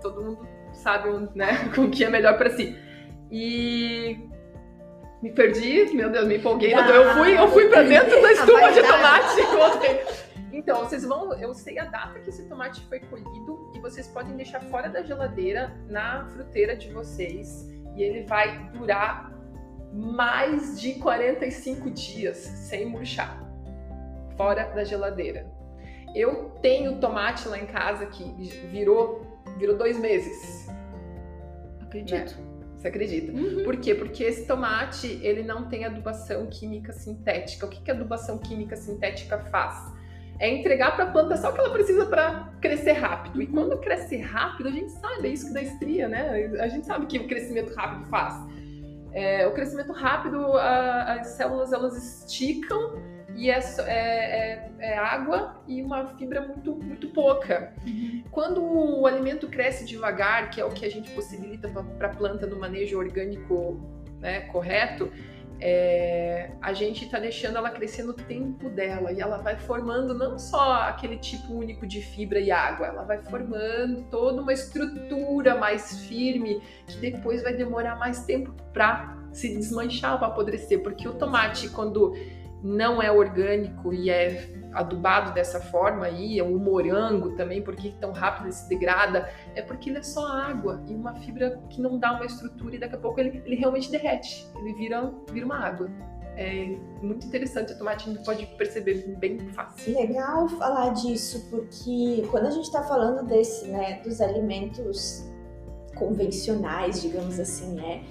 [0.00, 2.76] Todo mundo sabe né, com o que é melhor para si.
[3.30, 4.28] E
[5.22, 6.74] me perdi, meu Deus, me empolguei.
[6.74, 10.22] Ah, eu fui, eu fui para dentro da estufa de tomate e.
[10.52, 14.36] Então, vocês vão, eu sei a data que esse tomate foi colhido e vocês podem
[14.36, 19.32] deixar fora da geladeira na fruteira de vocês e ele vai durar
[19.92, 23.40] mais de 45 dias sem murchar
[24.36, 25.46] fora da geladeira.
[26.14, 28.24] Eu tenho tomate lá em casa que
[28.70, 30.68] virou virou dois meses.
[31.80, 32.38] Acredito.
[32.38, 32.51] Né?
[32.82, 33.30] Você acredita?
[33.30, 33.62] Uhum.
[33.62, 33.94] Por quê?
[33.94, 37.64] Porque esse tomate, ele não tem adubação química sintética.
[37.64, 39.92] O que, que a adubação química sintética faz?
[40.40, 43.40] É entregar para a planta só o que ela precisa para crescer rápido.
[43.40, 46.50] E quando cresce rápido, a gente sabe, é isso que dá estria, né?
[46.58, 48.34] A gente sabe que o crescimento rápido faz.
[49.12, 53.00] É, o crescimento rápido, a, as células elas esticam
[53.36, 57.72] e é, é, é, é, água e uma fibra muito, muito pouca.
[57.86, 58.22] Uhum.
[58.30, 62.46] Quando o alimento cresce devagar, que é o que a gente possibilita para a planta
[62.46, 63.80] no manejo orgânico
[64.20, 65.10] né, correto,
[65.64, 70.36] é, a gente está deixando ela crescer no tempo dela e ela vai formando não
[70.36, 76.04] só aquele tipo único de fibra e água, ela vai formando toda uma estrutura mais
[76.06, 81.68] firme que depois vai demorar mais tempo para se desmanchar, para apodrecer, porque o tomate
[81.68, 82.12] quando
[82.62, 88.12] não é orgânico e é adubado dessa forma aí, é o morango também, porque tão
[88.12, 91.98] rápido ele se degrada, é porque ele é só água e uma fibra que não
[91.98, 95.58] dá uma estrutura e daqui a pouco ele, ele realmente derrete, ele vira, vira uma
[95.58, 95.90] água.
[96.34, 99.94] É muito interessante, o tomate pode perceber bem fácil.
[99.94, 105.30] Legal falar disso, porque quando a gente está falando desse, né, dos alimentos
[105.94, 108.02] convencionais, digamos assim, né,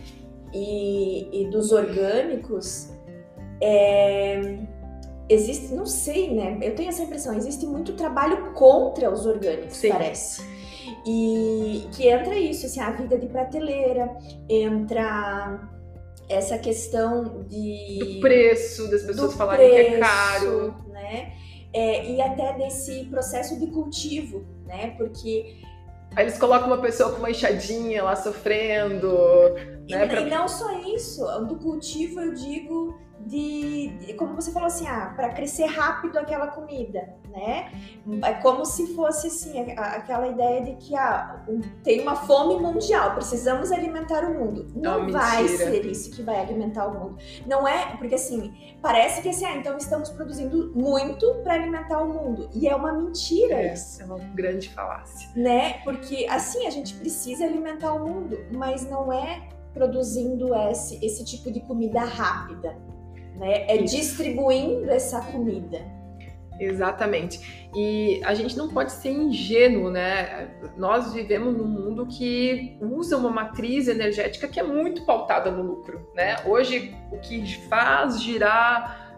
[0.54, 2.94] e, e dos orgânicos,
[3.62, 4.58] é,
[5.30, 6.58] existe, não sei, né?
[6.62, 9.90] Eu tenho essa impressão, existe muito trabalho contra os orgânicos, Sim.
[9.90, 10.42] parece.
[11.06, 14.10] E que entra isso, assim, a vida de prateleira,
[14.50, 15.70] entra
[16.28, 18.00] essa questão de.
[18.00, 20.76] Do preço, das pessoas falarem preço, que é caro.
[20.90, 21.34] Né?
[21.74, 24.96] É, e até desse processo de cultivo, né?
[24.98, 25.56] Porque.
[26.16, 29.08] Aí eles colocam uma pessoa com uma enxadinha lá sofrendo.
[29.88, 30.22] E, né, pra...
[30.22, 35.14] e não só isso, do cultivo eu digo de, de, como você falou assim, ah,
[35.16, 37.72] para crescer rápido aquela comida, né?
[38.24, 41.44] É como se fosse assim, a, aquela ideia de que ah,
[41.84, 44.68] tem uma fome mundial, precisamos alimentar o mundo.
[44.76, 47.18] Não, não vai ser isso que vai alimentar o mundo.
[47.46, 52.08] Não é, porque assim, parece que assim, ah, então estamos produzindo muito para alimentar o
[52.08, 52.50] mundo.
[52.54, 54.02] E é uma mentira é, isso.
[54.02, 55.30] É uma grande falácia.
[55.36, 55.80] Né?
[55.84, 61.52] Porque assim, a gente precisa alimentar o mundo, mas não é produzindo esse, esse tipo
[61.52, 62.78] de comida rápida
[63.42, 63.66] né?
[63.68, 63.96] É Isso.
[63.96, 65.80] distribuindo essa comida.
[66.60, 67.70] Exatamente.
[67.76, 70.48] E a gente não pode ser ingênuo, né?
[70.78, 76.08] Nós vivemos num mundo que usa uma matriz energética que é muito pautada no lucro,
[76.14, 76.36] né?
[76.46, 79.18] Hoje o que faz girar,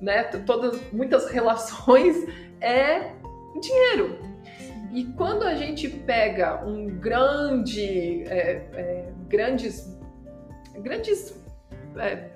[0.00, 2.16] né, todas muitas relações
[2.62, 3.12] é
[3.60, 4.18] dinheiro.
[4.90, 9.98] E quando a gente pega um grande, é, é, grandes,
[10.80, 11.34] grandes
[11.98, 12.30] é,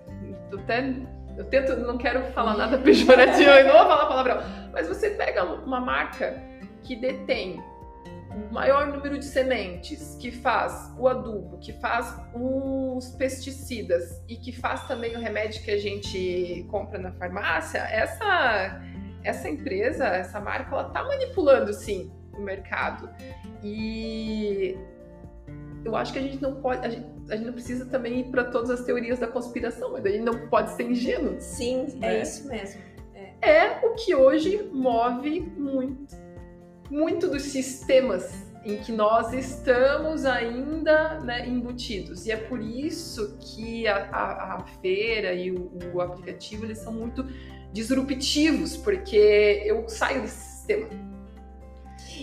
[0.57, 0.95] até
[1.37, 5.45] eu tento, não quero falar nada pejorativo, eu não vou falar palavrão, mas você pega
[5.45, 6.43] uma marca
[6.83, 7.63] que detém
[8.51, 14.53] o maior número de sementes, que faz o adubo, que faz os pesticidas e que
[14.53, 18.81] faz também o remédio que a gente compra na farmácia, essa
[19.25, 23.11] essa empresa, essa marca, ela tá manipulando sim o mercado.
[23.63, 24.77] E
[25.85, 28.25] eu acho que a gente não pode, a gente, a gente não precisa também ir
[28.31, 31.37] para todas as teorias da conspiração, mas a gente não pode ser ingênuo.
[31.41, 32.19] Sim, é né?
[32.19, 32.81] é isso mesmo.
[33.15, 33.51] É.
[33.51, 36.17] é o que hoje move muito,
[36.91, 42.27] muito dos sistemas em que nós estamos ainda né, embutidos.
[42.27, 46.93] E é por isso que a, a, a feira e o, o, aplicativo eles são
[46.93, 47.25] muito
[47.73, 50.89] disruptivos, porque eu saio desse sistema.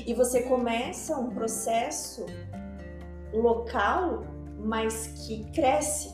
[0.06, 2.26] E você começa um processo
[3.42, 4.24] local,
[4.58, 6.14] mas que cresce.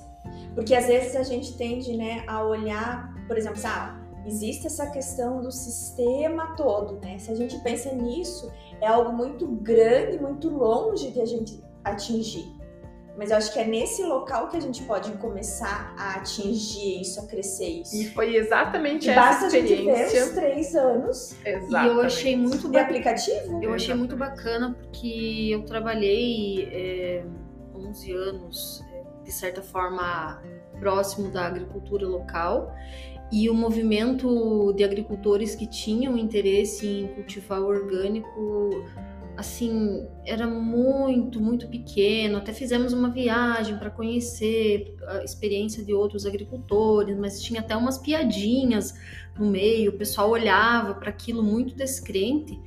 [0.53, 5.41] Porque às vezes a gente tende né, a olhar, por exemplo, ah, existe essa questão
[5.41, 7.17] do sistema todo, né?
[7.17, 12.60] Se a gente pensa nisso, é algo muito grande, muito longe de a gente atingir.
[13.17, 17.19] Mas eu acho que é nesse local que a gente pode começar a atingir isso,
[17.19, 17.95] a crescer isso.
[17.95, 19.93] E foi exatamente e essa basta experiência.
[19.93, 21.73] a gente ver os três anos Exatamente.
[21.73, 22.83] E eu achei muito de bacana.
[22.85, 23.63] aplicativo.
[23.63, 27.25] Eu achei muito bacana porque eu trabalhei é,
[27.75, 30.41] 11 anos, é, de certa forma,
[30.79, 32.73] próximo da agricultura local.
[33.31, 38.83] E o movimento de agricultores que tinham interesse em cultivar orgânico,
[39.37, 42.37] assim, era muito, muito pequeno.
[42.37, 47.97] Até fizemos uma viagem para conhecer a experiência de outros agricultores, mas tinha até umas
[47.97, 48.93] piadinhas
[49.37, 49.91] no meio.
[49.91, 52.59] O pessoal olhava para aquilo muito descrente.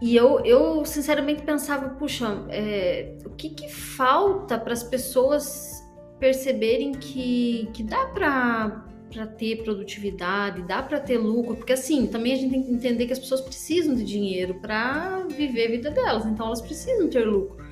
[0.00, 5.82] E eu, eu sinceramente pensava, puxa, é, o que, que falta para as pessoas
[6.18, 8.84] perceberem que, que dá para
[9.26, 13.12] ter produtividade, dá para ter lucro, porque assim, também a gente tem que entender que
[13.12, 17.64] as pessoas precisam de dinheiro para viver a vida delas, então elas precisam ter lucro.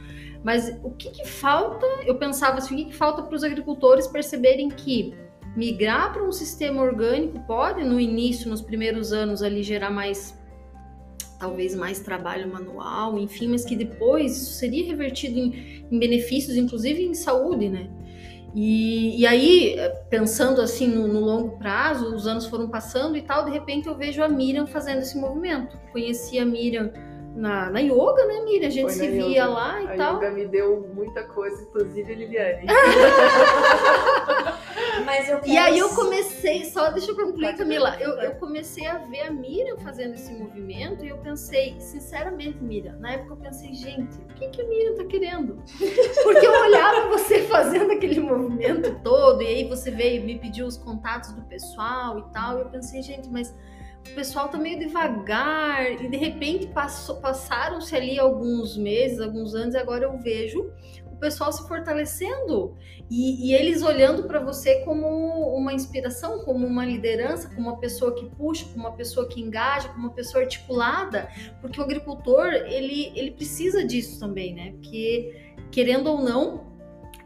[0.43, 1.87] Mas o que, que falta?
[2.05, 5.15] Eu pensava assim, o que, que falta para os agricultores perceberem que
[5.57, 10.39] migrar para um sistema orgânico pode, no início, nos primeiros anos, ali gerar mais
[11.39, 17.03] talvez mais trabalho manual, enfim, mas que depois isso seria revertido em, em benefícios, inclusive
[17.03, 17.91] em saúde, né?
[18.55, 19.77] E, e aí,
[20.09, 23.97] pensando assim no, no, longo prazo, os anos foram passando e tal, de repente eu
[23.97, 25.77] vejo a Miriam fazendo esse movimento.
[25.91, 26.93] Conheci a Miriam
[27.35, 28.69] na, na yoga, né, Miriam?
[28.69, 29.47] A gente se via yoga.
[29.49, 30.17] lá e A tal.
[30.17, 32.67] yoga me deu muita coisa, inclusive a Liliane.
[35.05, 37.97] Mas eu E aí eu comecei, só deixa eu concluir, Camila.
[38.01, 42.97] Eu, eu comecei a ver a Miriam fazendo esse movimento e eu pensei, sinceramente, Miriam,
[42.99, 45.63] na época eu pensei, gente, o que, que a Miriam tá querendo?
[46.23, 50.77] Porque eu olhava você fazendo aquele movimento todo, e aí você veio me pediu os
[50.77, 53.55] contatos do pessoal e tal, e eu pensei, gente, mas
[54.11, 59.75] o pessoal tá meio devagar, e de repente passou- passaram-se ali alguns meses, alguns anos,
[59.75, 60.71] e agora eu vejo
[61.15, 62.77] o pessoal se fortalecendo.
[63.11, 65.07] E, e eles olhando para você como
[65.57, 69.89] uma inspiração, como uma liderança, como uma pessoa que puxa, como uma pessoa que engaja,
[69.89, 71.29] como uma pessoa articulada,
[71.61, 74.73] porque o agricultor ele, ele precisa disso também, né?
[74.73, 76.73] Porque querendo ou não,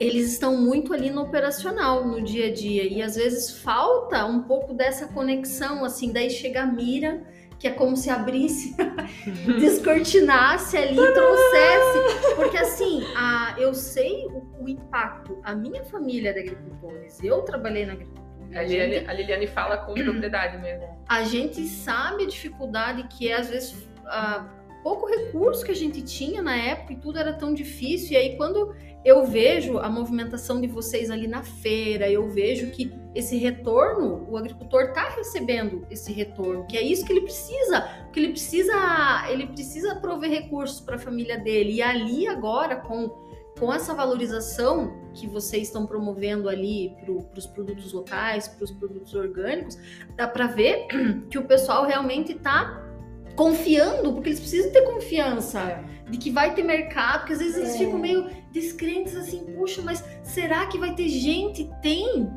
[0.00, 4.42] eles estão muito ali no operacional, no dia a dia, e às vezes falta um
[4.42, 7.26] pouco dessa conexão, assim, daí chega a mira,
[7.58, 8.76] que é como se abrisse,
[9.58, 16.32] descortinasse ali, trouxesse, porque assim, a, eu sei o, o impacto, a minha família é
[16.32, 20.58] de agricultores, eu trabalhei na agricultura, A a gente Liliane, a Liliane fala com propriedade
[20.58, 20.86] mesmo.
[21.08, 24.46] a gente sabe a dificuldade que é, às vezes, ah,
[24.82, 28.12] pouco recurso que a gente tinha na época e tudo era tão difícil.
[28.12, 32.92] E aí, quando eu vejo a movimentação de vocês ali na feira, eu vejo que
[33.18, 38.20] esse retorno, o agricultor está recebendo esse retorno, que é isso que ele precisa, porque
[38.20, 38.74] ele precisa,
[39.28, 41.74] ele precisa prover recursos para a família dele.
[41.74, 43.26] E ali agora, com
[43.58, 49.12] com essa valorização que vocês estão promovendo ali para os produtos locais, para os produtos
[49.16, 49.76] orgânicos,
[50.16, 50.86] dá para ver
[51.28, 52.84] que o pessoal realmente está
[53.34, 57.74] confiando, porque eles precisam ter confiança de que vai ter mercado, porque às vezes eles
[57.74, 57.78] É.
[57.78, 61.68] ficam meio descrentes assim, puxa, mas será que vai ter gente?
[61.82, 62.30] Tem.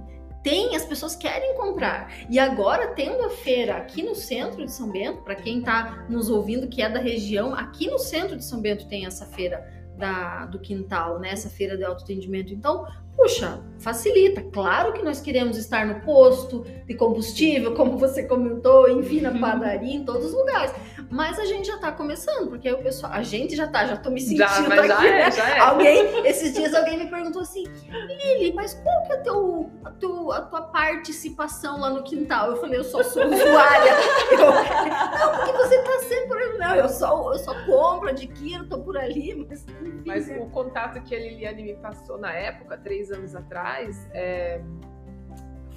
[0.44, 2.12] Tem, as pessoas querem comprar.
[2.30, 6.30] E agora, tendo a feira aqui no centro de São Bento, para quem está nos
[6.30, 9.64] ouvindo que é da região, aqui no centro de São Bento tem essa feira
[9.98, 11.30] da, do quintal, né?
[11.30, 12.52] Essa feira de autoatendimento.
[12.52, 14.42] Então, puxa, facilita.
[14.52, 19.96] Claro que nós queremos estar no posto de combustível, como você comentou, enfim, na padaria,
[19.96, 20.74] em todos os lugares.
[21.10, 23.12] Mas a gente já tá começando, porque aí o pessoal.
[23.12, 25.32] A gente já tá, já tô me sentindo Já, mas já aqui, é, né?
[25.32, 25.60] já é.
[25.60, 30.32] Alguém, esses dias alguém me perguntou assim, Lili, mas qual que é teu, a, teu,
[30.32, 32.52] a tua participação lá no quintal?
[32.52, 33.92] Eu falei, eu só sou usuária.
[34.32, 36.58] Eu, não, porque você tá sempre.
[36.58, 39.66] Não, eu só, eu só compro, adquiro, tô por ali, mas.
[39.68, 40.38] enfim, Mas né?
[40.40, 44.62] o contato que a Liliane me passou na época, três anos atrás, é,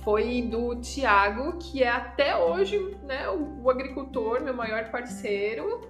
[0.02, 5.80] foi do Tiago, que é até hoje né, o, o agricultor, meu maior parceiro,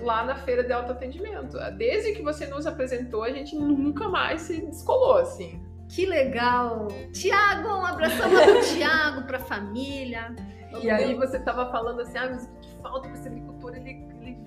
[0.00, 1.56] lá na feira de autoatendimento.
[1.76, 5.62] Desde que você nos apresentou, a gente nunca mais se descolou, assim.
[5.88, 6.88] Que legal!
[7.12, 10.34] Tiago, um abração lá pro Tiago, pra família.
[10.82, 14.06] E aí você tava falando assim, ah, mas o que falta para esse agricultor ele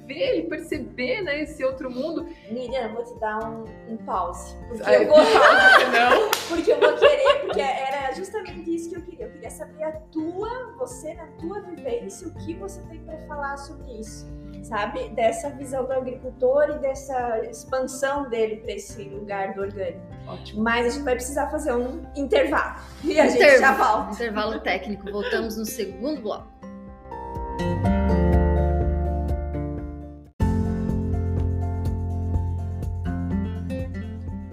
[0.09, 2.27] ver, ele perceber né, esse outro mundo.
[2.49, 4.57] Miriam, eu vou te dar um, um pause.
[4.67, 5.17] Porque Ai, eu vou.
[5.21, 6.31] não?
[6.49, 9.25] Porque eu vou querer, porque era justamente isso que eu queria.
[9.27, 13.57] Eu queria saber a tua, você na tua vivência, o que você tem para falar
[13.57, 14.27] sobre isso,
[14.63, 15.09] sabe?
[15.09, 20.01] Dessa visão do agricultor e dessa expansão dele para esse lugar do orgânico.
[20.27, 20.63] Ótimo.
[20.63, 22.79] Mas a gente vai precisar fazer um intervalo.
[23.03, 24.13] E a gente já volta.
[24.13, 25.11] Intervalo técnico.
[25.11, 26.59] Voltamos no segundo bloco.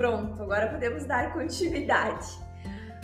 [0.07, 2.29] Pronto, agora podemos dar continuidade.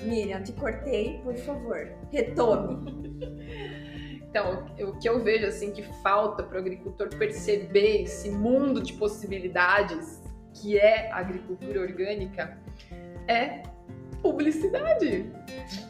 [0.02, 3.02] Miriam, te cortei, por favor, retome.
[4.32, 8.94] Então, o que eu vejo assim que falta para o agricultor perceber esse mundo de
[8.94, 10.22] possibilidades
[10.54, 12.58] que é a agricultura orgânica
[13.28, 13.62] é
[14.22, 15.30] publicidade.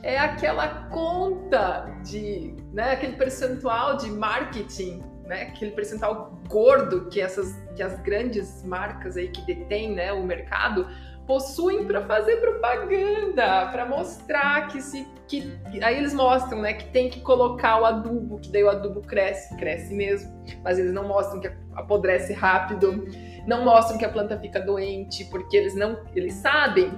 [0.03, 7.55] É aquela conta de, né, aquele percentual de marketing, né, aquele percentual gordo que essas
[7.75, 10.87] que as grandes marcas aí que detêm, né, o mercado
[11.27, 17.09] possuem para fazer propaganda, para mostrar que se que aí eles mostram, né, que tem
[17.09, 20.31] que colocar o adubo, que daí o adubo cresce, cresce mesmo,
[20.63, 23.07] mas eles não mostram que apodrece rápido,
[23.47, 26.93] não mostram que a planta fica doente, porque eles não, eles sabem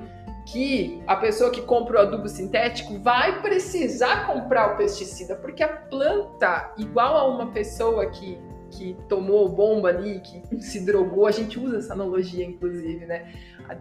[0.47, 5.69] que a pessoa que compra o adubo sintético vai precisar comprar o pesticida, porque a
[5.69, 8.39] planta, igual a uma pessoa que
[8.77, 13.33] que tomou bomba ali, que se drogou, a gente usa essa analogia, inclusive, né?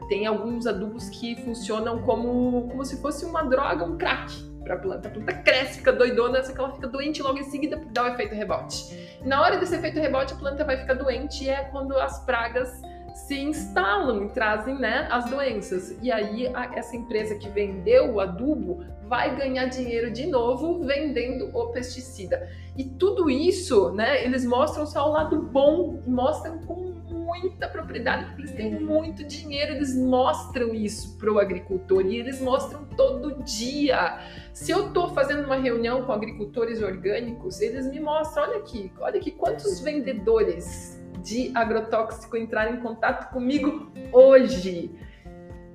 [0.07, 4.31] Tem alguns adubos que funcionam como, como se fosse uma droga, um crack
[4.63, 5.09] para a planta.
[5.09, 8.07] A planta cresce, fica doidona, só que ela fica doente logo em seguida dá o
[8.07, 9.17] efeito rebote.
[9.25, 12.81] Na hora desse efeito rebote, a planta vai ficar doente e é quando as pragas
[13.13, 15.97] se instalam e trazem né, as doenças.
[16.01, 21.49] E aí a, essa empresa que vendeu o adubo vai ganhar dinheiro de novo vendendo
[21.53, 22.49] o pesticida.
[22.75, 28.41] E tudo isso, né, eles mostram só o lado bom, mostram com muita propriedade, porque
[28.41, 34.19] eles têm muito dinheiro, eles mostram isso para o agricultor e eles mostram todo dia.
[34.53, 39.19] Se eu estou fazendo uma reunião com agricultores orgânicos, eles me mostram, olha aqui, olha
[39.19, 44.91] aqui quantos vendedores de agrotóxico entraram em contato comigo hoje.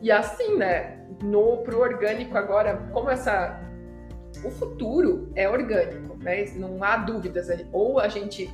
[0.00, 3.60] E assim, né, no pro orgânico agora, como essa
[4.44, 6.44] o futuro é orgânico, né?
[6.54, 7.48] Não há dúvidas.
[7.72, 8.48] Ou a gente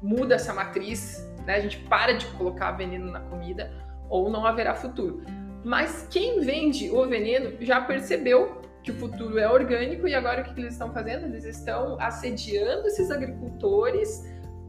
[0.00, 1.56] muda essa matriz, né?
[1.56, 3.70] A gente para de colocar veneno na comida,
[4.08, 5.22] ou não haverá futuro.
[5.64, 10.44] Mas quem vende o veneno já percebeu que o futuro é orgânico e agora o
[10.44, 11.26] que eles estão fazendo?
[11.26, 14.24] Eles estão assediando esses agricultores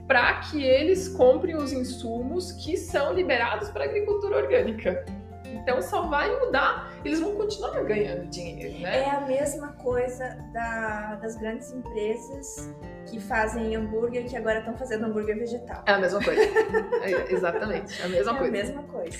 [0.08, 5.06] para que eles comprem os insumos que são liberados para a agricultura orgânica.
[5.46, 9.00] Então só vai mudar, eles vão continuar ganhando dinheiro, né?
[9.00, 12.74] É a mesma coisa da, das grandes empresas
[13.06, 15.84] que fazem hambúrguer, que agora estão fazendo hambúrguer vegetal.
[15.86, 16.42] É a mesma coisa.
[16.42, 18.48] é, exatamente, é a mesma é coisa.
[18.48, 19.18] a mesma coisa.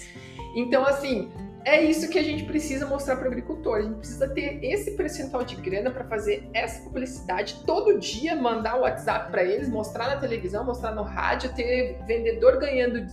[0.56, 1.32] Então, assim,
[1.68, 3.80] é isso que a gente precisa mostrar para o agricultor.
[3.80, 8.78] A gente precisa ter esse percentual de grana para fazer essa publicidade todo dia, mandar
[8.78, 13.06] o WhatsApp para eles, mostrar na televisão, mostrar no rádio, ter vendedor ganhando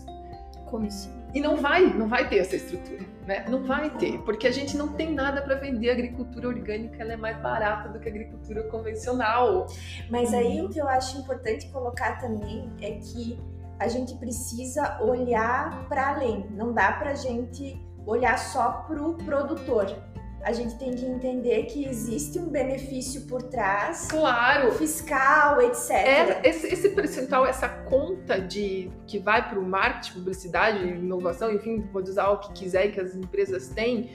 [0.67, 1.11] comissão.
[1.35, 3.45] E não vai, não vai ter essa estrutura, né?
[3.49, 5.91] Não vai ter, porque a gente não tem nada para vender.
[5.91, 9.67] A agricultura orgânica ela é mais barata do que a agricultura convencional.
[10.09, 13.37] Mas aí o que eu acho importante colocar também é que
[13.81, 16.47] a gente precisa olhar para além.
[16.51, 19.95] Não dá para a gente olhar só para o produtor.
[20.43, 25.91] A gente tem que entender que existe um benefício por trás, claro, fiscal, etc.
[25.91, 31.81] É, esse, esse percentual, essa conta de que vai para o marketing, publicidade, inovação, enfim,
[31.91, 34.11] pode usar o que quiser que as empresas têm,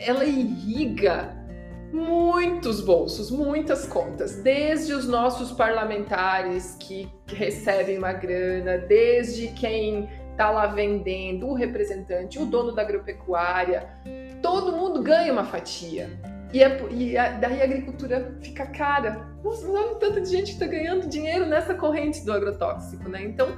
[0.00, 1.36] ela irriga
[1.92, 10.50] muitos bolsos, muitas contas, desde os nossos parlamentares que recebem uma grana, desde quem está
[10.50, 13.88] lá vendendo, o representante, o dono da agropecuária,
[14.42, 16.10] todo mundo ganha uma fatia.
[16.52, 19.28] E, é, e a, daí a agricultura fica cara.
[19.42, 23.24] Nossa, olha o tanto de gente que está ganhando dinheiro nessa corrente do agrotóxico, né?
[23.24, 23.48] Então,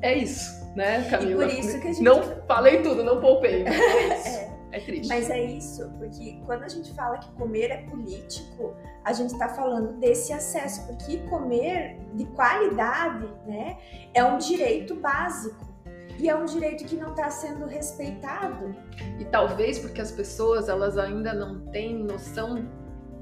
[0.00, 1.44] é isso, né, Camila?
[1.44, 2.02] E por isso que a gente...
[2.02, 4.28] Não falei tudo, não poupei, mas é isso.
[4.28, 4.52] é.
[4.72, 5.08] É triste.
[5.08, 9.50] Mas é isso, porque quando a gente fala que comer é político, a gente está
[9.50, 13.76] falando desse acesso, porque comer de qualidade, né,
[14.14, 15.71] é um direito básico.
[16.18, 18.74] E é um direito que não está sendo respeitado.
[19.18, 22.68] E talvez porque as pessoas elas ainda não têm noção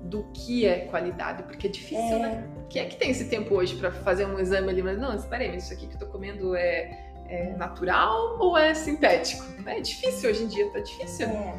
[0.05, 2.19] do que é qualidade, porque é difícil, é...
[2.19, 2.51] né?
[2.69, 4.83] Quem é que tem esse tempo hoje para fazer um exame ali?
[4.83, 8.75] Mas não, espera aí, isso aqui que eu tô comendo é, é natural ou é
[8.75, 9.45] sintético?
[9.67, 11.27] É difícil hoje em dia, tá difícil.
[11.29, 11.55] É.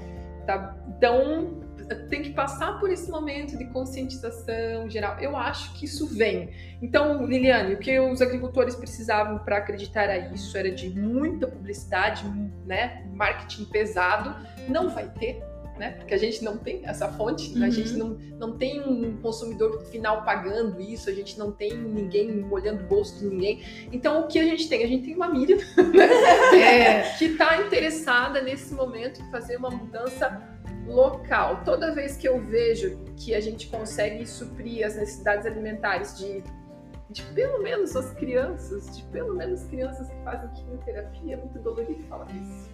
[0.46, 1.62] Tá, então,
[1.95, 5.19] tem que passar por esse momento de conscientização geral.
[5.19, 6.49] Eu acho que isso vem.
[6.82, 12.23] Então, Liliane, o que os agricultores precisavam para acreditar a isso era de muita publicidade,
[12.65, 13.06] né?
[13.13, 14.35] Marketing pesado.
[14.67, 15.44] Não vai ter,
[15.78, 15.92] né?
[15.92, 17.63] Porque a gente não tem essa fonte, uhum.
[17.63, 22.32] a gente não, não tem um consumidor final pagando isso, a gente não tem ninguém
[22.32, 23.63] molhando o bolso de ninguém.
[23.92, 24.84] Então, o que a gente tem?
[24.84, 25.58] A gente tem uma Miriam
[25.94, 26.60] né?
[26.60, 30.42] é, que está interessada nesse momento em fazer uma mudança
[30.88, 31.62] local.
[31.63, 36.44] Toda vez que eu vejo que a gente consegue suprir as necessidades alimentares de,
[37.10, 42.04] de pelo menos as crianças, de pelo menos crianças que fazem quimioterapia, é muito dolorido
[42.04, 42.71] falar isso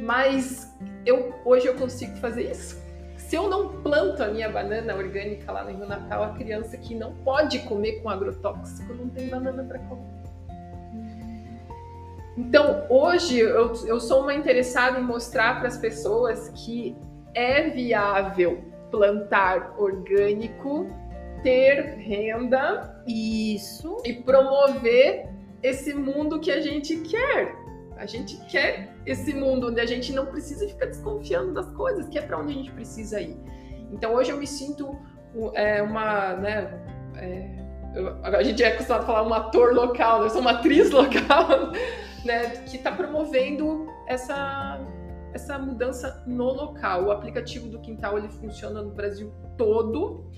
[0.00, 2.80] mas eu hoje eu consigo fazer isso.
[3.16, 6.94] Se eu não planto a minha banana orgânica lá no Rio Natal, a criança que
[6.94, 10.20] não pode comer com agrotóxico não tem banana para comer.
[12.36, 16.96] Então, hoje eu, eu sou uma interessada em mostrar para as pessoas que
[17.34, 20.88] é viável plantar orgânico,
[21.42, 25.28] ter renda, isso e promover
[25.62, 27.54] esse mundo que a gente quer.
[28.00, 32.18] A gente quer esse mundo onde a gente não precisa ficar desconfiando das coisas, que
[32.18, 33.36] é para onde a gente precisa ir.
[33.92, 34.98] Então hoje eu me sinto
[35.52, 36.82] é, uma, né,
[37.16, 37.60] é,
[38.22, 41.72] a gente é acostumado a falar um ator local, eu sou uma atriz local,
[42.24, 44.80] né, que está promovendo essa
[45.34, 47.04] essa mudança no local.
[47.04, 50.28] O aplicativo do Quintal ele funciona no Brasil todo,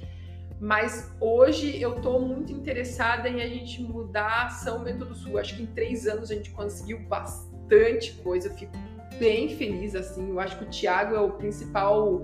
[0.60, 5.38] mas hoje eu estou muito interessada em a gente mudar São Bento do Sul.
[5.38, 8.72] Acho que em três anos a gente conseguiu bastante bastante coisa, eu fico
[9.18, 12.22] bem feliz, assim, eu acho que o Thiago é o principal,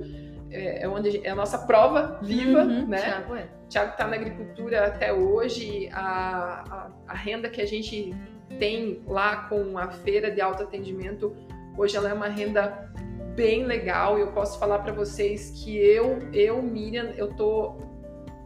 [0.51, 2.99] é, é onde é a nossa prova viva, uhum, né?
[2.99, 3.49] Thiago é.
[3.69, 8.15] Thiago está na agricultura até hoje, a, a, a, renda que a gente
[8.59, 11.37] tem lá com a feira de autoatendimento,
[11.77, 12.91] hoje ela é uma renda
[13.37, 17.77] bem legal, eu posso falar para vocês que eu, eu, Miriam, eu tô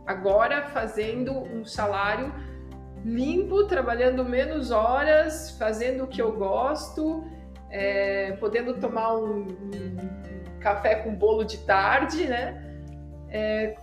[0.07, 2.34] agora fazendo um salário
[3.05, 7.24] limpo, trabalhando menos horas, fazendo o que eu gosto,
[7.70, 12.62] é, podendo tomar um, um, café com bolo de tarde, né?
[13.28, 13.74] É,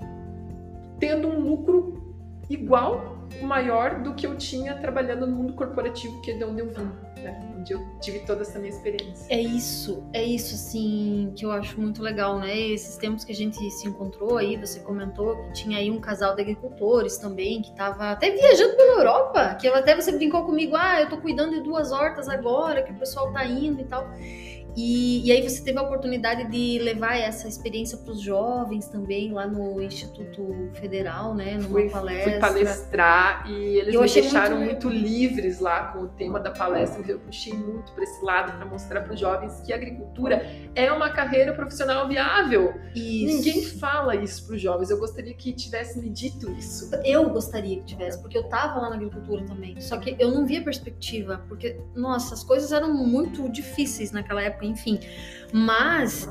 [1.00, 2.16] tendo um lucro
[2.50, 6.70] igual, maior do que eu tinha trabalhando no mundo corporativo, que é de onde eu
[6.70, 6.90] vim
[7.22, 7.40] né?
[7.58, 9.26] Onde eu tive toda essa minha experiência.
[9.30, 12.58] É isso, é isso, assim, que eu acho muito legal, né?
[12.58, 16.36] Esses tempos que a gente se encontrou aí, você comentou que tinha aí um casal
[16.36, 21.02] de agricultores também, que tava até viajando pela Europa, que até você brincou comigo, ah,
[21.02, 24.10] eu tô cuidando de duas hortas agora, que o pessoal tá indo e tal.
[24.76, 29.32] E, e, aí você teve a oportunidade de levar essa experiência para os jovens também
[29.32, 31.56] lá no Instituto Federal, né?
[31.56, 32.32] Numa fui, palestra.
[32.32, 34.88] Fui palestrar e eles me deixaram muito...
[34.88, 34.90] muito...
[34.90, 37.04] livres lá com o tema da palestra.
[37.08, 40.46] Eu puxei muito para esse lado para mostrar para os jovens que a agricultura
[40.76, 42.74] é uma carreira profissional viável.
[42.96, 43.36] Isso.
[43.36, 44.90] Ninguém fala isso para os jovens.
[44.90, 46.90] Eu gostaria que tivesse me dito isso.
[47.04, 49.80] Eu gostaria que tivesse, porque eu estava lá na agricultura também.
[49.82, 54.59] Só que eu não via perspectiva, porque nossa, as coisas eram muito difíceis naquela época
[54.62, 55.00] enfim.
[55.52, 56.28] Mas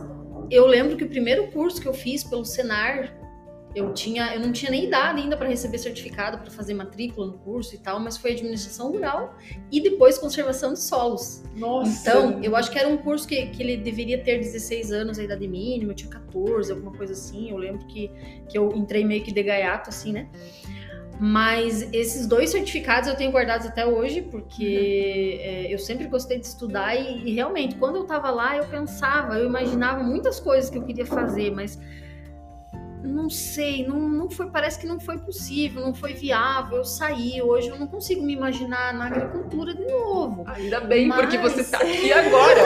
[0.50, 3.16] eu lembro que o primeiro curso que eu fiz pelo Senar,
[3.74, 7.34] eu tinha, eu não tinha nem idade ainda para receber certificado para fazer matrícula no
[7.34, 9.36] curso e tal, mas foi administração rural
[9.70, 11.42] e depois conservação de solos.
[11.54, 12.10] Nossa.
[12.10, 15.22] Então, eu acho que era um curso que, que ele deveria ter 16 anos a
[15.22, 17.50] idade mínima, eu tinha 14, alguma coisa assim.
[17.50, 18.10] Eu lembro que,
[18.48, 20.28] que eu entrei meio que de gaiato assim, né?
[21.20, 26.46] Mas esses dois certificados eu tenho guardados até hoje, porque é, eu sempre gostei de
[26.46, 30.78] estudar e, e realmente, quando eu estava lá, eu pensava, eu imaginava muitas coisas que
[30.78, 31.78] eu queria fazer, mas
[33.08, 36.78] não sei, não, não foi, parece que não foi possível, não foi viável.
[36.78, 40.44] Eu saí hoje, eu não consigo me imaginar na agricultura de novo.
[40.46, 41.20] Ainda bem, Mas...
[41.20, 42.60] porque você está aqui agora.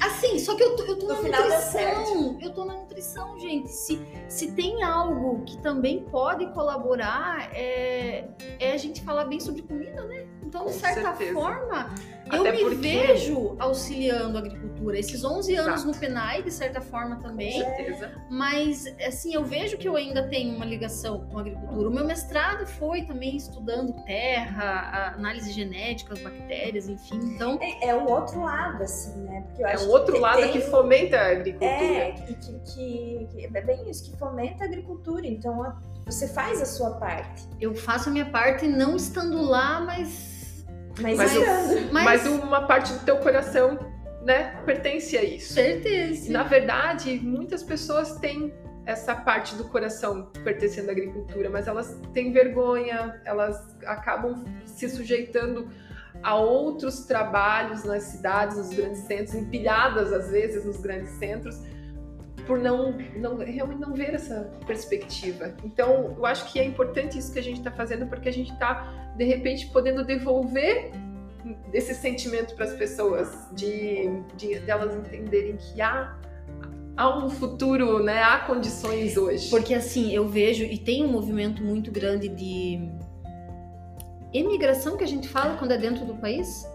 [0.00, 2.38] assim, só que eu tô, eu tô no na nutrição.
[2.40, 3.68] Eu tô na nutrição, gente.
[3.68, 8.28] Se, se tem algo que também pode colaborar, é,
[8.58, 10.26] é a gente falar bem sobre comida, né?
[10.56, 11.32] Então, Com de certa certeza.
[11.34, 11.94] forma,
[12.28, 12.76] Até eu me porque...
[12.76, 14.98] vejo auxiliando a agricultura.
[14.98, 15.86] Esses 11 anos Exato.
[15.86, 17.62] no PENAI, de certa forma também.
[17.62, 18.12] Com certeza.
[18.30, 21.88] Mas, assim, eu vejo que eu ainda tenho uma ligação com a agricultura.
[21.88, 27.18] O meu mestrado foi também estudando terra, análise genética, as bactérias, enfim.
[27.22, 27.58] Então...
[27.60, 29.44] É, é o outro lado, assim, né?
[29.46, 30.52] Porque eu é o outro que lado tem...
[30.52, 31.74] que fomenta a agricultura.
[31.74, 35.26] É, que, que, que, é bem isso, que fomenta a agricultura.
[35.26, 35.76] Então,
[36.06, 37.46] você faz a sua parte.
[37.60, 40.35] Eu faço a minha parte não estando lá, mas
[41.00, 43.78] mas, mas, mas, mas uma parte do teu coração,
[44.22, 45.54] né, pertence a isso.
[45.54, 46.28] Certeza.
[46.28, 48.52] E, na verdade, muitas pessoas têm
[48.86, 55.68] essa parte do coração pertencendo à agricultura, mas elas têm vergonha, elas acabam se sujeitando
[56.22, 61.60] a outros trabalhos nas cidades, nos grandes centros, empilhadas às vezes nos grandes centros,
[62.46, 65.54] por não, não realmente não ver essa perspectiva.
[65.64, 68.52] Então, eu acho que é importante isso que a gente está fazendo, porque a gente
[68.52, 70.92] está, de repente, podendo devolver
[71.72, 76.16] esse sentimento para as pessoas, de, de, de elas entenderem que há
[76.96, 78.22] há um futuro, né?
[78.22, 79.50] Há condições hoje.
[79.50, 82.88] Porque assim, eu vejo e tem um movimento muito grande de
[84.32, 86.66] imigração que a gente fala quando é dentro do país.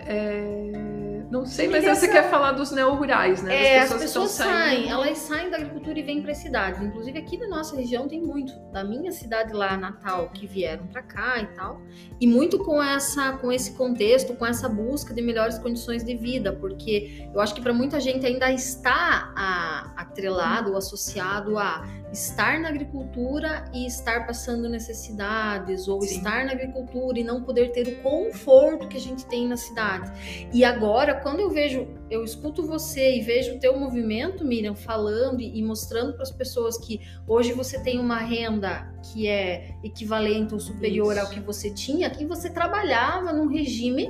[0.00, 3.76] É não sei, mas você quer falar dos neo-rurais, né?
[3.76, 6.78] É, as pessoas saem, elas saem da agricultura e vêm para as cidades.
[6.82, 8.52] Inclusive aqui na nossa região tem muito.
[8.70, 11.80] Da minha cidade lá, Natal, que vieram para cá e tal.
[12.20, 16.52] E muito com essa, com esse contexto, com essa busca de melhores condições de vida,
[16.52, 22.68] porque eu acho que para muita gente ainda está a, atrelado, associado a estar na
[22.68, 26.16] agricultura e estar passando necessidades, ou Sim.
[26.16, 30.12] estar na agricultura e não poder ter o conforto que a gente tem na cidade.
[30.52, 35.40] E agora, quando eu vejo, eu escuto você e vejo o teu movimento, Miriam, falando
[35.40, 40.60] e mostrando para as pessoas que hoje você tem uma renda que é equivalente ou
[40.60, 41.24] superior Isso.
[41.24, 44.08] ao que você tinha, que você trabalhava num regime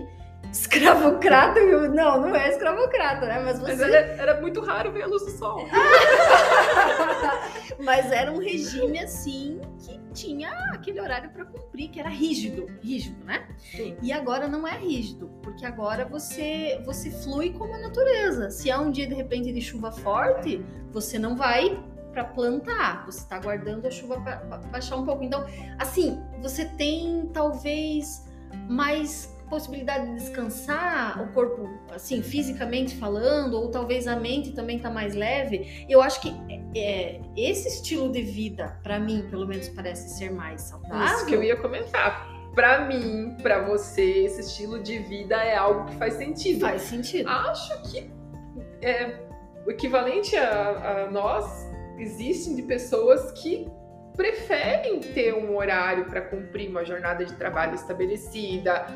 [0.50, 3.42] escravocrata, não, não é escravocrata, né?
[3.44, 3.72] Mas, você...
[3.72, 5.66] Mas era, era, muito raro ver a luz do sol.
[7.82, 13.24] Mas era um regime assim que tinha aquele horário para cumprir, que era rígido, rígido,
[13.24, 13.46] né?
[13.58, 13.96] Sim.
[14.02, 18.50] E agora não é rígido, porque agora você você flui como a natureza.
[18.50, 21.82] Se há um dia de repente de chuva forte, você não vai
[22.12, 24.18] para plantar, você está aguardando a chuva
[24.70, 25.24] baixar um pouco.
[25.24, 25.44] Então,
[25.78, 28.28] assim, você tem talvez
[28.68, 34.88] mais possibilidade de descansar o corpo, assim, fisicamente falando, ou talvez a mente também tá
[34.88, 35.84] mais leve.
[35.90, 36.34] Eu acho que
[36.74, 41.04] é, esse estilo de vida, para mim, pelo menos, parece ser mais saudável.
[41.04, 42.26] Isso que eu ia comentar.
[42.54, 46.60] Para mim, para você, esse estilo de vida é algo que faz sentido.
[46.60, 47.28] Faz sentido.
[47.28, 48.10] Acho que
[48.80, 49.20] é,
[49.66, 53.70] o equivalente a, a nós existem de pessoas que
[54.16, 58.86] preferem ter um horário para cumprir uma jornada de trabalho estabelecida,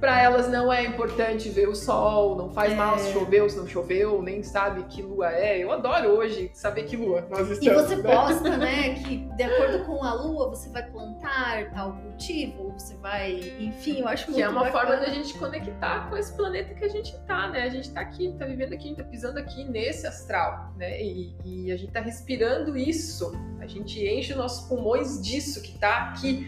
[0.00, 2.76] para elas não é importante ver o sol, não faz é.
[2.76, 5.58] mal se choveu, se não choveu, nem sabe que lua é.
[5.58, 7.66] Eu adoro hoje saber que lua nós estamos.
[7.66, 8.14] E você né?
[8.14, 13.54] posta, né, que de acordo com a lua você vai plantar tal cultivo, você vai,
[13.58, 14.86] enfim, eu acho que é uma bacana.
[14.86, 17.62] forma da gente conectar com esse planeta que a gente tá, né?
[17.62, 21.02] A gente tá aqui, tá vivendo aqui, tá pisando aqui nesse astral, né?
[21.02, 23.32] E, e a gente tá respirando isso.
[23.60, 26.46] A gente enche nossos pulmões disso que tá aqui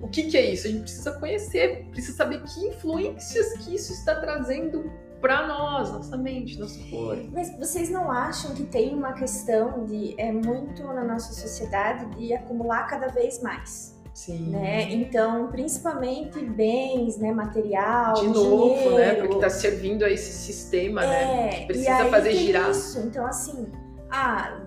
[0.00, 0.66] o que, que é isso?
[0.66, 4.90] A gente precisa conhecer, precisa saber que influências que isso está trazendo
[5.20, 7.28] para nós, nossa mente, nosso corpo.
[7.32, 12.32] Mas vocês não acham que tem uma questão de é muito na nossa sociedade de
[12.32, 13.98] acumular cada vez mais?
[14.14, 14.50] Sim.
[14.50, 14.92] Né?
[14.92, 18.94] Então, principalmente bens, né, material, de novo, dinheiro.
[18.96, 22.70] né, porque está servindo a esse sistema, né, é, né, que precisa fazer girar.
[22.70, 22.98] Isso.
[23.00, 23.68] Então, assim,
[24.10, 24.60] ah,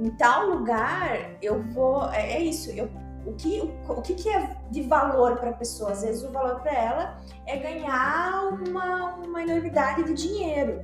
[0.00, 2.88] em tal lugar eu vou, é, é isso, eu
[3.26, 5.92] o que, o, o que, que é de valor para a pessoa?
[5.92, 10.82] Às vezes o valor para ela é ganhar uma, uma enormidade de dinheiro.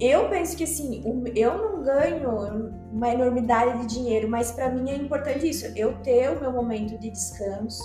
[0.00, 1.02] Eu penso que assim,
[1.34, 6.30] eu não ganho uma enormidade de dinheiro, mas para mim é importante isso, eu ter
[6.30, 7.82] o meu momento de descanso,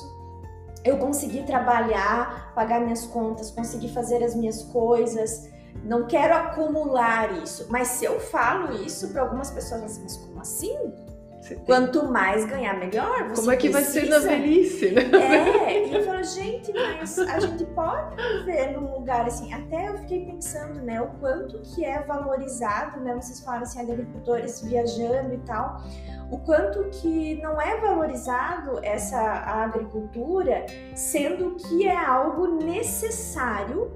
[0.83, 5.49] eu conseguir trabalhar, pagar minhas contas, conseguir fazer as minhas coisas.
[5.83, 10.41] Não quero acumular isso, mas se eu falo isso para algumas pessoas, assim, mas como
[10.41, 10.93] assim?
[11.65, 13.33] Quanto mais ganhar, melhor.
[13.33, 13.71] Como é que precisa.
[13.71, 15.01] vai ser na velhice, né?
[15.69, 19.51] É, e eu falo, gente, mas a gente pode viver num lugar assim.
[19.53, 23.15] Até eu fiquei pensando, né, o quanto que é valorizado, né?
[23.15, 25.81] Vocês falaram assim, agricultores viajando e tal.
[26.29, 33.91] O quanto que não é valorizado essa agricultura, sendo que é algo necessário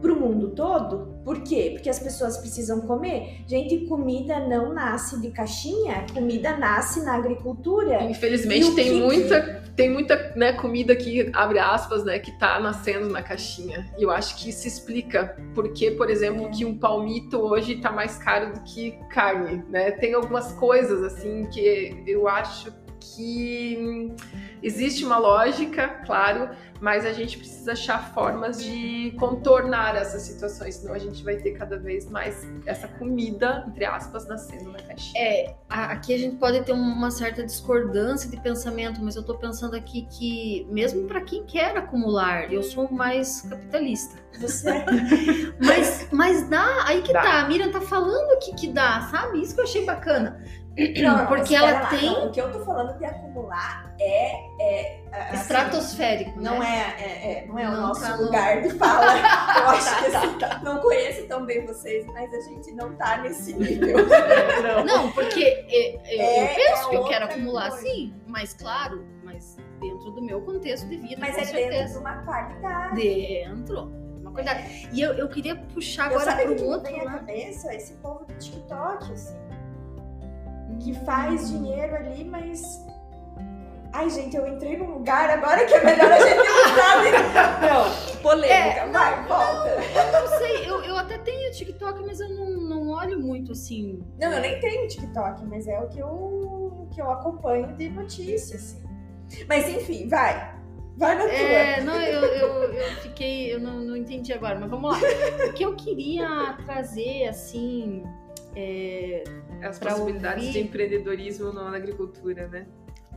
[0.00, 1.14] para o mundo todo.
[1.24, 1.70] Por quê?
[1.72, 3.42] Porque as pessoas precisam comer.
[3.46, 8.02] Gente, comida não nasce de caixinha, comida nasce na agricultura.
[8.02, 9.00] Infelizmente tem que...
[9.00, 13.90] muita tem muita né, comida que abre aspas, né, que está nascendo na caixinha.
[13.98, 16.50] E eu acho que isso explica porque, por exemplo, é.
[16.50, 19.90] que um palmito hoje está mais caro do que carne, né?
[19.92, 24.14] Tem algumas coisas assim que eu acho que
[24.62, 26.50] existe uma lógica, claro,
[26.84, 31.52] mas a gente precisa achar formas de contornar essas situações, senão a gente vai ter
[31.52, 35.18] cada vez mais essa comida, entre aspas, nascendo na caixinha.
[35.18, 39.74] É, aqui a gente pode ter uma certa discordância de pensamento, mas eu tô pensando
[39.74, 44.22] aqui que, mesmo para quem quer acumular, eu sou mais capitalista.
[44.38, 44.84] Você é.
[45.64, 47.22] mas, mas dá, aí que dá.
[47.22, 49.40] tá, a Miriam tá falando aqui que dá, sabe?
[49.40, 50.44] Isso que eu achei bacana.
[51.02, 52.10] Não, porque ela lá, tem.
[52.10, 56.94] Não, o que eu tô falando de acumular é é, assim, Estratosférico, não né?
[56.98, 59.04] é, é, é, não é o Não nosso tá lugar de fala.
[59.60, 60.60] Eu acho Tá, que tá, assim, tá.
[60.64, 63.98] não conheço tão bem vocês, mas a gente não tá nesse nível.
[64.62, 64.84] Não.
[64.84, 67.86] Não, porque eu, eu- É, eu penso é que eu quero acumular coisa.
[67.86, 71.68] sim, mas claro, mas dentro do meu contexto de vida, Mas com é dentro de
[71.70, 72.00] certeza.
[72.00, 72.94] uma qualidade.
[72.96, 73.80] Dentro.
[74.20, 74.88] Uma qualidade.
[74.92, 77.74] E eu, eu queria puxar Eu agora o para o me outro vem à cabeça?
[77.74, 79.36] Esse povo do TikTok, assim.
[80.82, 82.84] Que faz dinheiro ali, mas.
[83.92, 87.10] Ai, gente, eu entrei num lugar agora que é melhor a gente não sabe.
[87.64, 89.68] Não, polêmica, É, vai, volta.
[89.68, 94.02] Eu não sei, eu, eu até tenho TikTok, mas eu não, não olho muito assim.
[94.20, 97.88] Não, eu nem tenho TikTok, mas é o que eu, o que eu acompanho de
[97.88, 98.82] notícia, assim.
[99.48, 100.54] Mas enfim, vai.
[100.96, 101.32] Vai na tua.
[101.32, 104.98] É, não, eu, eu, eu fiquei, eu não, não entendi agora, mas vamos lá.
[105.48, 108.02] O que eu queria trazer, assim,
[108.56, 109.24] é,
[109.62, 110.52] As possibilidades ouvir.
[110.52, 112.66] de empreendedorismo na agricultura, né?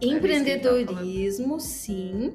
[0.02, 2.34] Empreendedorismo, sim.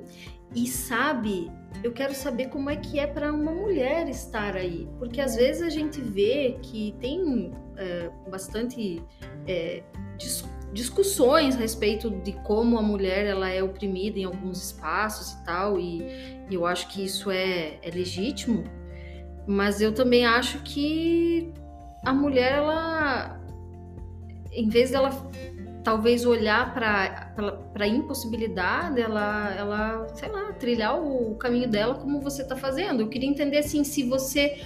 [0.54, 1.50] E sabe,
[1.82, 5.62] eu quero saber como é que é para uma mulher estar aí, porque às vezes
[5.62, 9.02] a gente vê que tem é, bastante
[9.46, 9.82] é,
[10.18, 10.44] dis-
[10.74, 15.80] discussões a respeito de como a mulher ela é oprimida em alguns espaços e tal,
[15.80, 16.02] e,
[16.50, 18.62] e eu acho que isso é, é legítimo,
[19.46, 21.50] mas eu também acho que
[22.04, 23.40] a mulher ela,
[24.52, 25.10] em vez dela
[25.82, 27.34] talvez olhar para
[27.74, 33.00] a impossibilidade, ela, ela, sei lá, trilhar o caminho dela como você está fazendo.
[33.00, 34.60] Eu queria entender assim se você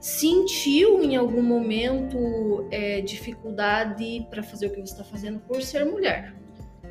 [0.00, 5.84] sentiu em algum momento é, dificuldade para fazer o que você está fazendo por ser
[5.84, 6.34] mulher.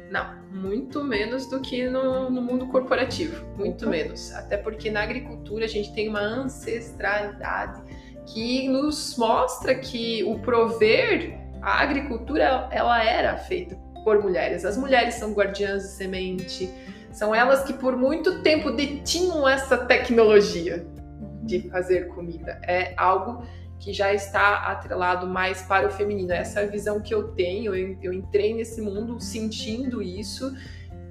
[0.10, 3.92] Não, muito menos do que no, no mundo corporativo, muito Opa.
[3.92, 4.32] menos.
[4.34, 7.82] Até porque na agricultura a gente tem uma ancestralidade
[8.26, 14.66] que nos mostra que o prover a agricultura ela era feita por mulheres.
[14.66, 16.70] As mulheres são guardiãs de semente,
[17.12, 20.86] são elas que por muito tempo detinham essa tecnologia
[21.42, 22.60] de fazer comida.
[22.68, 23.46] É algo
[23.80, 26.32] que já está atrelado mais para o feminino.
[26.32, 27.76] Essa é a visão que eu tenho.
[27.76, 30.54] Eu, eu entrei nesse mundo sentindo isso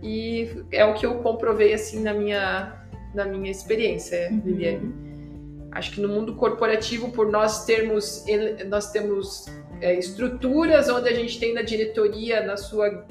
[0.02, 2.78] e é o que eu comprovei assim na minha
[3.14, 5.11] na minha experiência, Liliane.
[5.72, 8.24] Acho que no mundo corporativo, por nós termos
[8.68, 9.46] nós temos
[9.80, 13.06] é, estruturas onde a gente tem na diretoria, na sua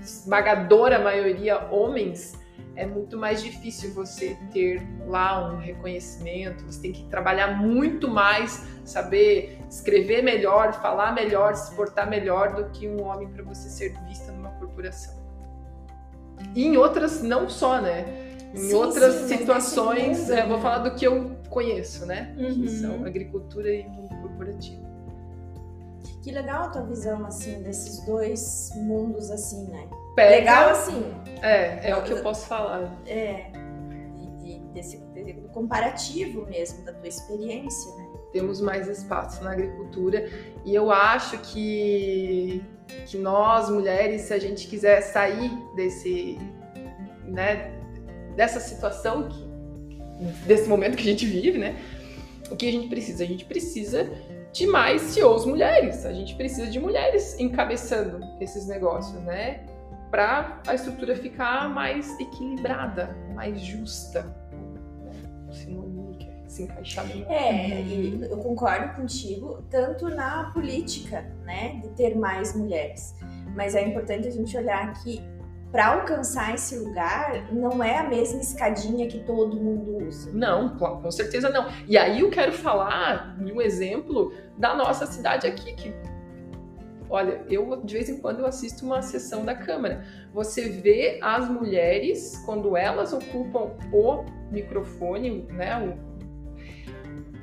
[0.00, 2.38] esmagadora maioria, homens,
[2.76, 6.64] é muito mais difícil você ter lá um reconhecimento.
[6.66, 12.70] Você tem que trabalhar muito mais, saber escrever melhor, falar melhor, se portar melhor do
[12.70, 15.16] que um homem para você ser vista numa corporação.
[16.54, 18.25] E em outras, não só, né?
[18.54, 20.62] Em Sim, outras sim, situações, mundo, é, vou né?
[20.62, 22.34] falar do que eu conheço, né?
[22.36, 22.68] Que Uhum.
[22.68, 24.84] são agricultura e mundo corporativo.
[26.22, 29.86] Que legal a tua visão, assim, desses dois mundos, assim, né?
[30.14, 31.04] Pega- Legal, assim,
[31.42, 32.92] É, é o que eu posso falar.
[33.06, 33.50] é,
[34.14, 38.06] de- de- desse de- do comparativo mesmo, da tua experiência, né?
[38.32, 40.28] temos mais espaço na agricultura
[40.64, 42.62] e eu acho que
[43.06, 46.38] que nós mulheres se a gente quiser sair desse
[47.24, 47.72] né
[48.36, 49.48] dessa situação que,
[50.46, 51.76] desse momento que a gente vive né?
[52.50, 53.24] O que a gente precisa?
[53.24, 54.08] A gente precisa
[54.52, 56.06] de mais CEOs mulheres.
[56.06, 59.66] A gente precisa de mulheres encabeçando esses negócios né?
[60.10, 64.22] Para a estrutura ficar mais equilibrada mais justa.
[64.22, 65.12] Né?
[65.48, 66.06] O sinônimo
[66.56, 67.82] se encaixar melhor É,
[68.30, 73.14] eu concordo contigo, tanto na política, né, de ter mais mulheres.
[73.54, 75.22] Mas é importante a gente olhar que
[75.76, 80.30] para alcançar esse lugar não é a mesma escadinha que todo mundo usa.
[80.32, 81.66] Não, com certeza não.
[81.86, 85.94] E aí eu quero falar de um exemplo da nossa cidade aqui, que
[87.10, 90.02] olha, eu de vez em quando eu assisto uma sessão da Câmara.
[90.32, 95.94] Você vê as mulheres quando elas ocupam o microfone, né?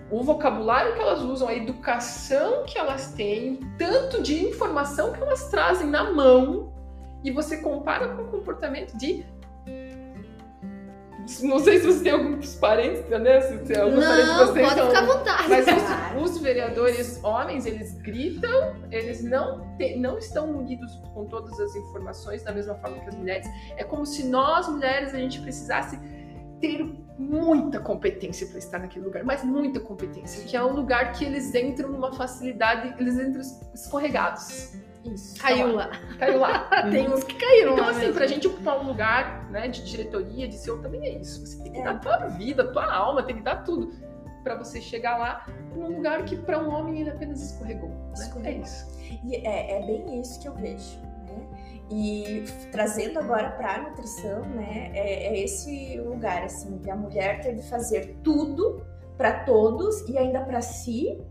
[0.09, 5.21] O, o vocabulário que elas usam, a educação que elas têm, tanto de informação que
[5.21, 6.72] elas trazem na mão,
[7.23, 9.25] e você compara com o comportamento de
[11.41, 13.39] não sei se você tem alguns parentes, né?
[13.39, 15.49] Se se algum parente Não, vocês pode são- ficar à vontade.
[15.49, 15.65] Mas
[16.21, 21.73] os, os vereadores homens, eles gritam, eles não, te- não estão unidos com todas as
[21.77, 23.47] informações da mesma forma que as mulheres.
[23.77, 25.97] É como se nós, mulheres, a gente precisasse
[26.59, 26.83] ter
[27.17, 31.55] muita competência para estar naquele lugar, mas muita competência, que é um lugar que eles
[31.55, 33.41] entram numa facilidade, eles entram
[33.73, 34.73] escorregados.
[35.03, 35.39] Isso.
[35.39, 35.89] Caiu lá.
[36.17, 36.69] Caiu lá.
[36.89, 38.13] Tem uns que caíram Então, lá assim, mesmo.
[38.15, 41.45] pra gente ocupar um lugar né, de diretoria, de CEO, também é isso.
[41.45, 41.83] Você tem que É.
[41.83, 43.93] dar tua vida, tua alma, tem que dar tudo
[44.43, 45.45] pra você chegar lá
[45.75, 47.89] num lugar que pra um homem ele apenas escorregou.
[47.89, 48.11] Né?
[48.13, 48.51] Escorregou.
[48.61, 48.87] É isso.
[49.25, 50.99] E é, é bem isso que eu vejo.
[51.27, 51.47] Né?
[51.91, 57.41] E trazendo agora para a nutrição, né, é, é, esse lugar assim de a mulher
[57.41, 58.85] ter de fazer tudo
[59.17, 61.21] para todos e ainda para si.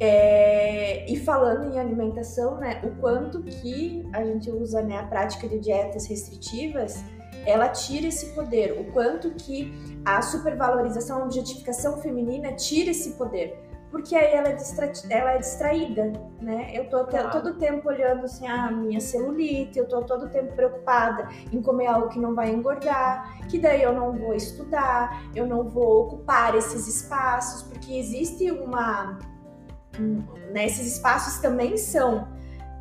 [0.00, 5.48] É, e falando em alimentação, né, o quanto que a gente usa né, a prática
[5.48, 7.02] de dietas restritivas,
[7.46, 9.72] ela tira esse poder, o quanto que
[10.04, 13.64] a supervalorização, a objetificação feminina tira esse poder
[13.94, 14.92] porque aí ela é, distra...
[15.08, 16.72] ela é distraída, né?
[16.74, 17.30] Eu tô claro.
[17.30, 21.86] todo tempo olhando assim, a ah, minha celulite, eu tô todo tempo preocupada em comer
[21.86, 26.56] algo que não vai engordar, que daí eu não vou estudar, eu não vou ocupar
[26.56, 29.16] esses espaços, porque existe uma.
[30.00, 32.28] Né, esses espaços também são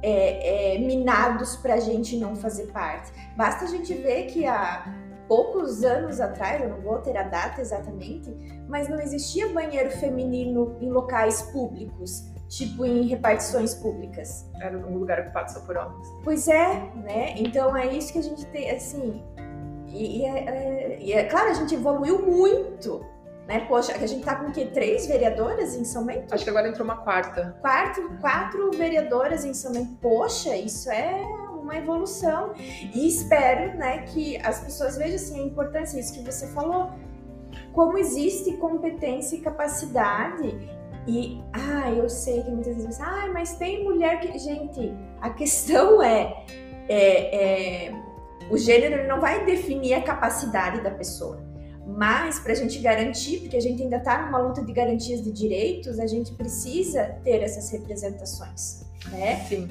[0.01, 3.11] é, é, minados para a gente não fazer parte.
[3.35, 4.85] Basta a gente ver que a
[5.27, 8.29] poucos anos atrás, eu não vou ter a data exatamente,
[8.67, 14.45] mas não existia banheiro feminino em locais públicos, tipo em repartições públicas.
[14.61, 16.07] Era um lugar ocupado só por homens.
[16.23, 17.35] Pois é, né?
[17.37, 19.23] Então é isso que a gente tem, assim.
[19.87, 23.05] E, e, é, é, e é claro, a gente evoluiu muito
[23.47, 23.65] né?
[23.67, 24.65] Poxa, a gente tá com o quê?
[24.65, 26.33] Três vereadoras em São Bento?
[26.33, 27.55] Acho que agora entrou uma quarta.
[27.61, 29.97] Quatro, quatro vereadoras em São Bento.
[30.01, 31.21] Poxa, isso é
[31.51, 32.53] uma evolução.
[32.57, 36.91] E espero, né, que as pessoas vejam assim, a importância, isso que você falou,
[37.73, 40.71] como existe competência e capacidade.
[41.05, 44.37] E, ah, eu sei que muitas vezes, ah, mas tem mulher que.
[44.39, 46.45] Gente, a questão é,
[46.87, 47.93] é, é
[48.49, 51.52] o gênero não vai definir a capacidade da pessoa.
[51.85, 55.31] Mas, para a gente garantir, porque a gente ainda está numa luta de garantias de
[55.31, 58.85] direitos, a gente precisa ter essas representações.
[59.11, 59.45] Né?
[59.47, 59.67] Sim.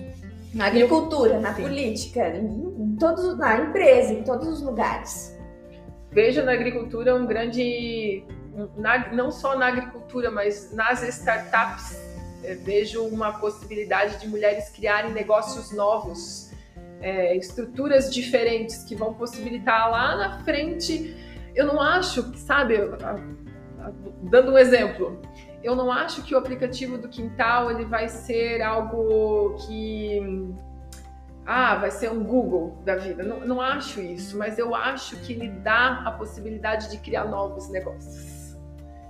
[0.54, 1.62] Na agricultura, na Sim.
[1.62, 5.34] política, em, todos, na empresa, em todos os lugares.
[6.10, 8.22] Vejo na agricultura um grande,
[8.76, 11.98] na, não só na agricultura, mas nas startups,
[12.44, 16.50] é, vejo uma possibilidade de mulheres criarem negócios novos,
[17.00, 21.31] é, estruturas diferentes que vão possibilitar lá na frente.
[21.54, 22.76] Eu não acho sabe,
[24.22, 25.20] dando um exemplo,
[25.62, 30.52] eu não acho que o aplicativo do Quintal ele vai ser algo que
[31.44, 33.22] ah, vai ser um Google da vida.
[33.22, 37.68] Não, não acho isso, mas eu acho que ele dá a possibilidade de criar novos
[37.68, 38.56] negócios.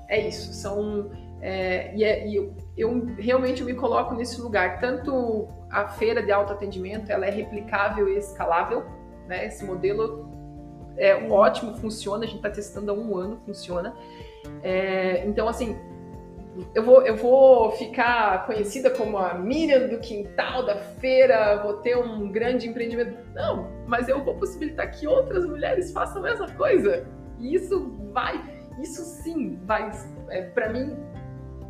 [0.09, 0.53] É isso.
[0.53, 1.11] São
[1.43, 4.79] é, e, é, e eu, eu, realmente me coloco nesse lugar.
[4.81, 8.85] Tanto a feira de autoatendimento, ela é replicável e escalável.
[9.27, 9.47] Né?
[9.47, 10.31] Esse modelo
[10.97, 12.25] é um ótimo, funciona.
[12.25, 13.95] A gente está testando há um ano, funciona.
[14.63, 15.77] É, então, assim,
[16.75, 21.97] eu vou, eu vou ficar conhecida como a Miriam do quintal da feira, vou ter
[21.97, 23.17] um grande empreendimento.
[23.35, 27.07] Não, mas eu vou possibilitar que outras mulheres façam a mesma coisa.
[27.39, 28.43] E isso vai,
[28.81, 29.91] isso sim vai,
[30.29, 30.97] é, para mim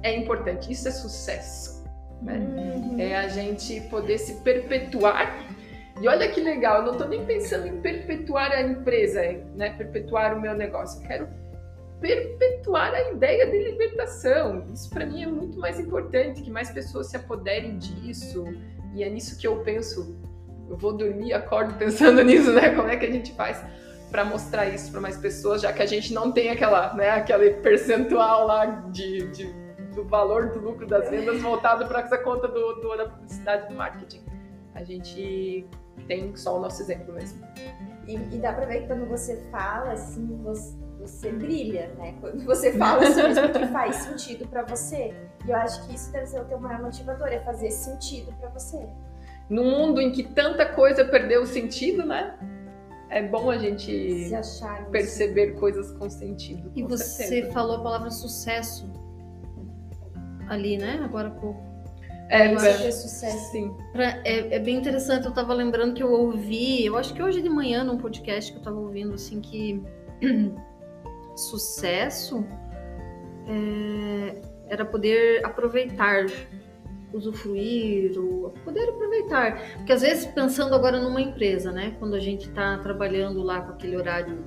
[0.03, 0.73] é importante.
[0.73, 1.85] Isso é sucesso.
[2.21, 2.39] Né?
[2.39, 2.97] Uhum.
[2.99, 5.47] É a gente poder se perpetuar.
[6.03, 9.23] E olha que legal, eu não estou nem pensando em perpetuar a empresa,
[9.55, 9.71] né?
[9.71, 11.01] Perpetuar o meu negócio.
[11.01, 11.29] Eu quero
[12.01, 14.67] perpetuar a ideia de libertação.
[14.75, 18.45] Isso para mim é muito mais importante, que mais pessoas se apoderem disso.
[18.93, 20.21] E é nisso que eu penso.
[20.69, 22.75] Eu vou dormir, acordo pensando nisso, né?
[22.75, 23.65] Como é que a gente faz
[24.11, 27.51] para mostrar isso para mais pessoas, já que a gente não tem aquela, né, aquele
[27.63, 29.63] percentual lá de, de
[29.95, 33.75] do valor do lucro das vendas voltado para essa conta do, do, da publicidade do
[33.75, 34.23] marketing.
[34.75, 35.67] A gente
[36.07, 37.43] tem só o nosso exemplo mesmo.
[38.07, 42.15] E, e dá para ver que quando você fala, assim, você, você brilha, né?
[42.21, 45.15] Quando você fala sobre isso que faz sentido para você.
[45.47, 48.49] E eu acho que isso deve ser o teu maior motivador, é fazer sentido para
[48.51, 48.89] você.
[49.49, 52.39] No mundo em que tanta coisa perdeu o sentido, né?
[53.11, 54.33] É bom a gente
[54.91, 55.61] perceber isso.
[55.61, 56.71] coisas com sentido.
[56.71, 57.53] Com e você certeza.
[57.53, 58.91] falou a palavra sucesso
[60.49, 61.01] ali, né?
[61.05, 61.72] Agora há pouco.
[62.33, 63.53] É, é, sucesso.
[63.53, 63.77] Sim.
[63.93, 65.27] Pra, é, é, bem interessante.
[65.27, 68.59] Eu tava lembrando que eu ouvi, eu acho que hoje de manhã, num podcast que
[68.59, 69.83] eu tava ouvindo, assim, que
[71.37, 72.43] sucesso
[73.47, 76.25] é, era poder aproveitar,
[77.13, 79.61] usufruir, ou poder aproveitar.
[79.77, 81.95] Porque às vezes, pensando agora numa empresa, né?
[81.99, 84.43] Quando a gente está trabalhando lá com aquele horário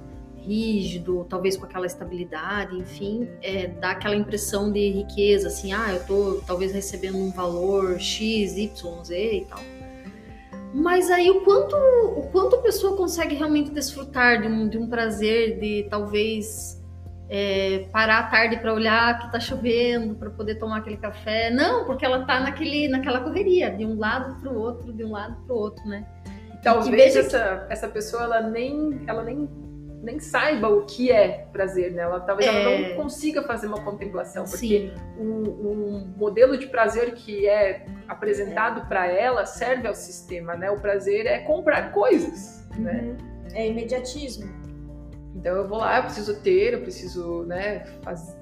[0.46, 6.06] rígido, talvez com aquela estabilidade, enfim, é, dá aquela impressão de riqueza, assim, ah, eu
[6.06, 9.60] tô talvez recebendo um valor X, Y, Z e tal.
[10.74, 14.90] Mas aí o quanto, o quanto a pessoa consegue realmente desfrutar de um, de um
[14.90, 16.84] prazer de talvez
[17.30, 21.50] é, parar à tarde para olhar que tá chovendo, para poder tomar aquele café.
[21.50, 25.12] Não, porque ela tá naquele, naquela correria, de um lado para o outro, de um
[25.12, 26.06] lado para o outro, né?
[26.62, 27.74] Talvez essa, que...
[27.74, 29.48] essa pessoa ela nem, ela nem
[30.06, 32.04] nem saiba o que é prazer, né?
[32.04, 32.90] Ela, talvez ela É.
[32.90, 34.94] não consiga fazer uma contemplação, porque Sim.
[35.18, 40.70] um, um modelo de prazer que é apresentado para ela serve ao sistema, né?
[40.70, 43.02] O prazer é comprar coisas, né?
[43.04, 43.18] Uhum.
[43.56, 44.48] É imediatismo.
[45.36, 48.38] Então eu vou lá, eu preciso ter, eu preciso, né, faz-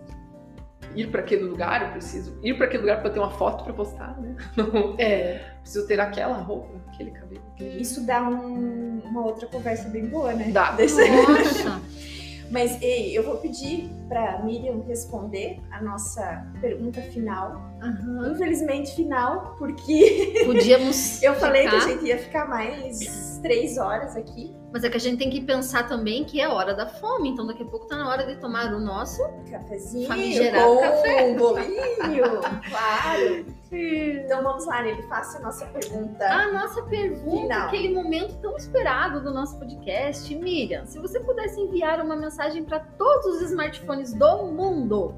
[0.95, 3.73] ir para aquele lugar, eu preciso ir para aquele lugar para ter uma foto para
[3.73, 4.35] postar, né?
[4.57, 5.41] Não É.
[5.61, 7.81] preciso ter aquela roupa, aquele cabelo, aquele.
[7.81, 10.49] Isso dá um- uma outra conversa bem boa, né?
[10.51, 10.71] Dá.
[10.71, 11.81] Desse- Nossa.
[12.51, 17.59] Mas ei, eu vou pedir para Miriam responder a nossa pergunta final.
[17.81, 18.31] Aham.
[18.31, 21.21] Infelizmente final, porque Podíamos.
[21.23, 24.55] eu falei que a ficar, gente ia ficar mais três horas aqui.
[24.71, 27.29] Mas é que a gente tem que pensar também que é hora da fome.
[27.29, 29.21] Então daqui a pouco tá na hora de tomar o nosso.
[29.51, 31.23] Cafezinho, Famigerado com café.
[31.25, 32.23] um bolinho,
[32.69, 33.45] claro.
[33.71, 36.25] Então vamos lá, Nelly, faça a nossa pergunta.
[36.25, 37.67] A nossa pergunta, Final.
[37.67, 40.33] aquele momento tão esperado do nosso podcast.
[40.35, 45.13] Miriam, se você pudesse enviar uma mensagem para todos os smartphones do mundo,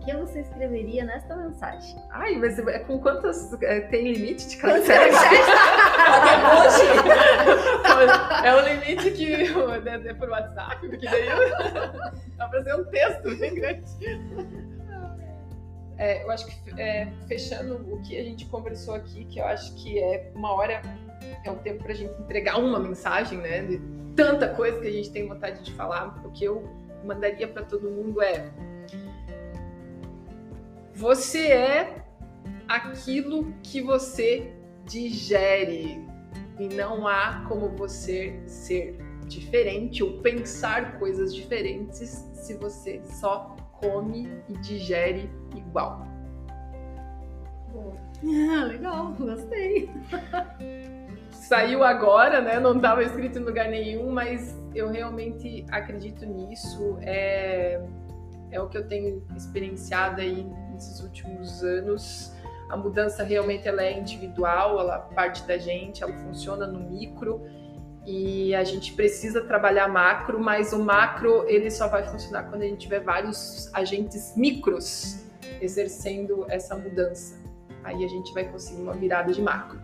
[0.00, 1.96] o que você escreveria nesta mensagem?
[2.10, 5.16] Ai, mas é com quantas é, tem limite de caracteres?
[8.42, 11.26] É o limite que é, é por WhatsApp, porque daí
[12.36, 13.84] dá pra ser um texto bem grande.
[15.98, 19.74] É, eu acho que é, fechando o que a gente conversou aqui, que eu acho
[19.74, 20.80] que é uma hora,
[21.44, 23.60] é um tempo pra gente entregar uma mensagem, né?
[23.62, 23.78] De
[24.16, 26.18] tanta coisa que a gente tem vontade de falar.
[26.24, 26.66] O que eu
[27.04, 28.50] mandaria pra todo mundo é:
[31.00, 32.04] você é
[32.68, 34.52] aquilo que você
[34.84, 36.06] digere
[36.58, 44.28] e não há como você ser diferente ou pensar coisas diferentes se você só come
[44.46, 46.06] e digere igual.
[48.22, 49.88] Ah, legal, gostei.
[51.32, 52.60] Saiu agora, né?
[52.60, 56.98] Não estava escrito em lugar nenhum, mas eu realmente acredito nisso.
[57.00, 57.82] É,
[58.50, 60.46] é o que eu tenho experienciado aí
[60.80, 62.32] nesses últimos anos.
[62.70, 67.42] A mudança realmente ela é individual, ela parte da gente, ela funciona no micro
[68.06, 72.64] e a gente precisa trabalhar macro, mas o macro ele só vai funcionar quando a
[72.64, 75.24] gente tiver vários agentes micros
[75.60, 77.38] exercendo essa mudança.
[77.84, 79.78] Aí a gente vai conseguir uma virada de macro.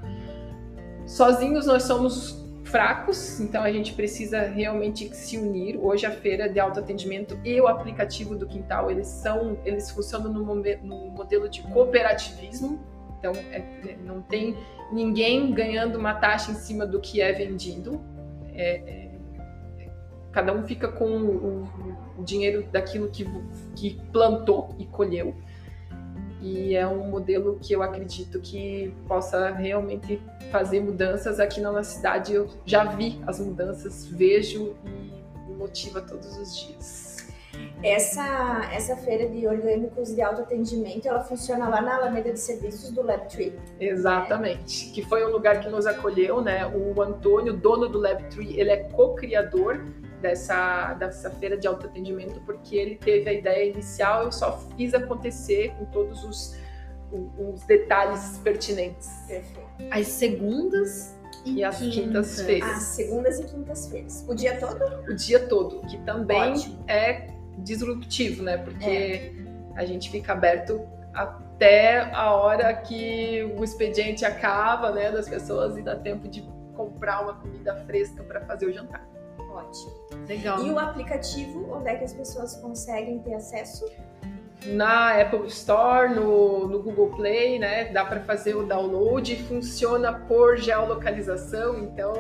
[1.07, 5.79] Sozinhos nós somos fracos, então a gente precisa realmente se unir.
[5.79, 10.45] Hoje a feira de autoatendimento e o aplicativo do Quintal, eles são, eles funcionam no,
[10.45, 12.81] no modelo de cooperativismo.
[13.19, 14.57] Então é- é- não tem
[14.93, 18.01] ninguém ganhando uma taxa em cima do que é vendido.
[18.53, 19.07] É- é-
[20.33, 21.69] cada um fica com o,
[22.19, 23.27] o dinheiro daquilo que,
[23.75, 25.35] que plantou e colheu.
[26.41, 30.20] E é um modelo que eu acredito que possa realmente
[30.51, 32.34] fazer mudanças aqui na nossa cidade.
[32.34, 37.07] Eu já vi as mudanças, vejo e me motiva todos os dias.
[37.82, 43.03] Essa, essa feira de orgânicos de autoatendimento, ela funciona lá na Alameda de Serviços do
[43.03, 43.55] LabTree.
[43.78, 44.91] Exatamente.
[44.93, 46.66] Que foi um lugar que nos acolheu, né?
[46.66, 49.84] O Antônio, dono do LabTree, ele é co-criador
[50.27, 55.72] dessa, dessa feira de autoatendimento, porque ele teve a ideia inicial, eu só fiz acontecer
[55.79, 56.57] com todos os,
[57.39, 59.09] os detalhes pertinentes.
[59.29, 59.68] Perfeito.
[59.91, 62.70] As segundas e, E as quintas-feiras.
[62.70, 64.24] Às segundas e quintas-feiras.
[64.29, 65.11] O dia todo?
[65.11, 66.85] o dia todo, que também Ótimo.
[66.89, 68.59] é disruptivo, né?
[68.59, 69.33] Porque
[69.77, 70.81] a gente fica aberto
[71.14, 76.43] até a hora que o expediente acaba, né, das pessoas e dá tempo de
[76.74, 79.07] comprar uma comida fresca para fazer o jantar.
[79.57, 79.93] Ótimo.
[80.29, 80.63] Legal.
[80.63, 83.91] E o aplicativo, onde é que as pessoas conseguem ter acesso?
[84.67, 90.57] Na Apple Store, no, no Google Play, né, dá para fazer o download, funciona por
[90.59, 92.15] geolocalização, então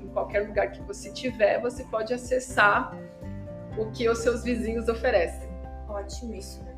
[0.00, 2.96] em qualquer lugar que você tiver, você pode acessar
[3.76, 5.48] o que os seus vizinhos oferecem.
[5.88, 6.76] Ótimo isso, né?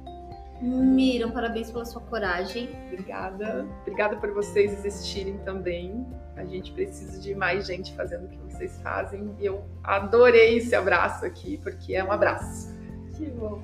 [0.61, 2.69] Miriam, parabéns pela sua coragem.
[2.89, 3.67] Obrigada.
[3.83, 6.05] Obrigada por vocês existirem também.
[6.39, 9.35] A gente precisa de mais gente fazendo o que vocês fazem.
[9.41, 12.73] E eu adorei esse abraço aqui, porque é um abraço.
[13.17, 13.61] Que bom.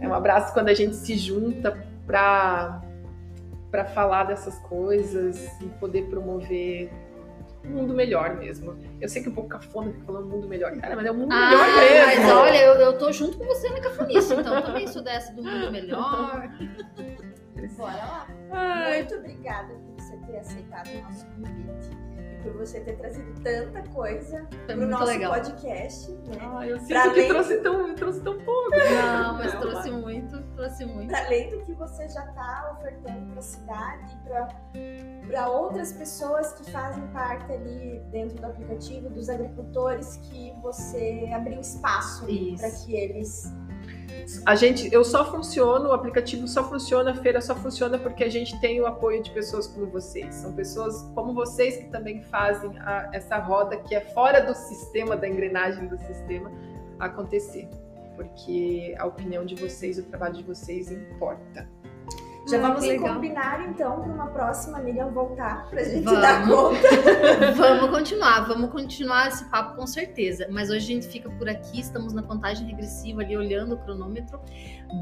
[0.00, 2.82] É um abraço quando a gente se junta para
[3.70, 6.90] para falar dessas coisas e poder promover
[7.64, 8.76] um mundo melhor mesmo.
[8.98, 11.18] Eu sei que é um pouco cafona ficar falando mundo melhor, cara, mas é um
[11.18, 12.22] mundo Ah, melhor mesmo.
[12.22, 15.32] mas olha, eu, eu tô junto com você na cafonice, então eu também sou dessa
[15.34, 16.48] do mundo melhor.
[17.76, 18.26] Bora lá.
[18.52, 21.97] Ai, Muito obrigada por você ter aceitado o nosso convite.
[22.48, 25.32] Por você ter trazido tanta coisa Foi pro nosso legal.
[25.34, 26.36] podcast, né?
[26.40, 28.70] Ah, eu sinto Pra que além- trouxe tão, trouxe tão pouco.
[28.70, 31.08] Não, mas Não, trouxe muito, trouxe muito.
[31.10, 34.18] Para além do que você já está ofertando para a cidade
[34.74, 41.28] e para outras pessoas que fazem parte ali dentro do aplicativo, dos agricultores, que você
[41.34, 42.24] abriu espaço
[42.58, 43.52] para que eles.
[44.46, 48.28] A gente, eu só funciono, o aplicativo só funciona, a feira só funciona porque a
[48.28, 50.34] gente tem o apoio de pessoas como vocês.
[50.34, 55.16] São pessoas como vocês que também fazem a- essa roda que é fora do sistema,
[55.16, 56.50] da engrenagem do sistema,
[56.98, 57.68] acontecer.
[58.16, 61.68] Porque a opinião de vocês, o trabalho de vocês importa.
[62.50, 63.14] Já Ah, vamos legal.
[63.14, 66.20] combinar então para uma próxima Miriam voltar para a gente Vamos.
[66.20, 66.88] dar conta.
[67.56, 70.46] Vamos continuar, vamos continuar esse papo com certeza.
[70.50, 74.40] Mas hoje a gente fica por aqui, estamos na contagem regressiva ali, olhando o cronômetro.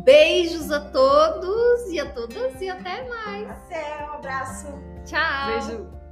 [0.04, 3.50] Beijos a todos e a todas e até mais.
[3.50, 4.66] Até, um abraço.
[5.04, 5.46] Tchau!
[5.52, 6.05] Beijo.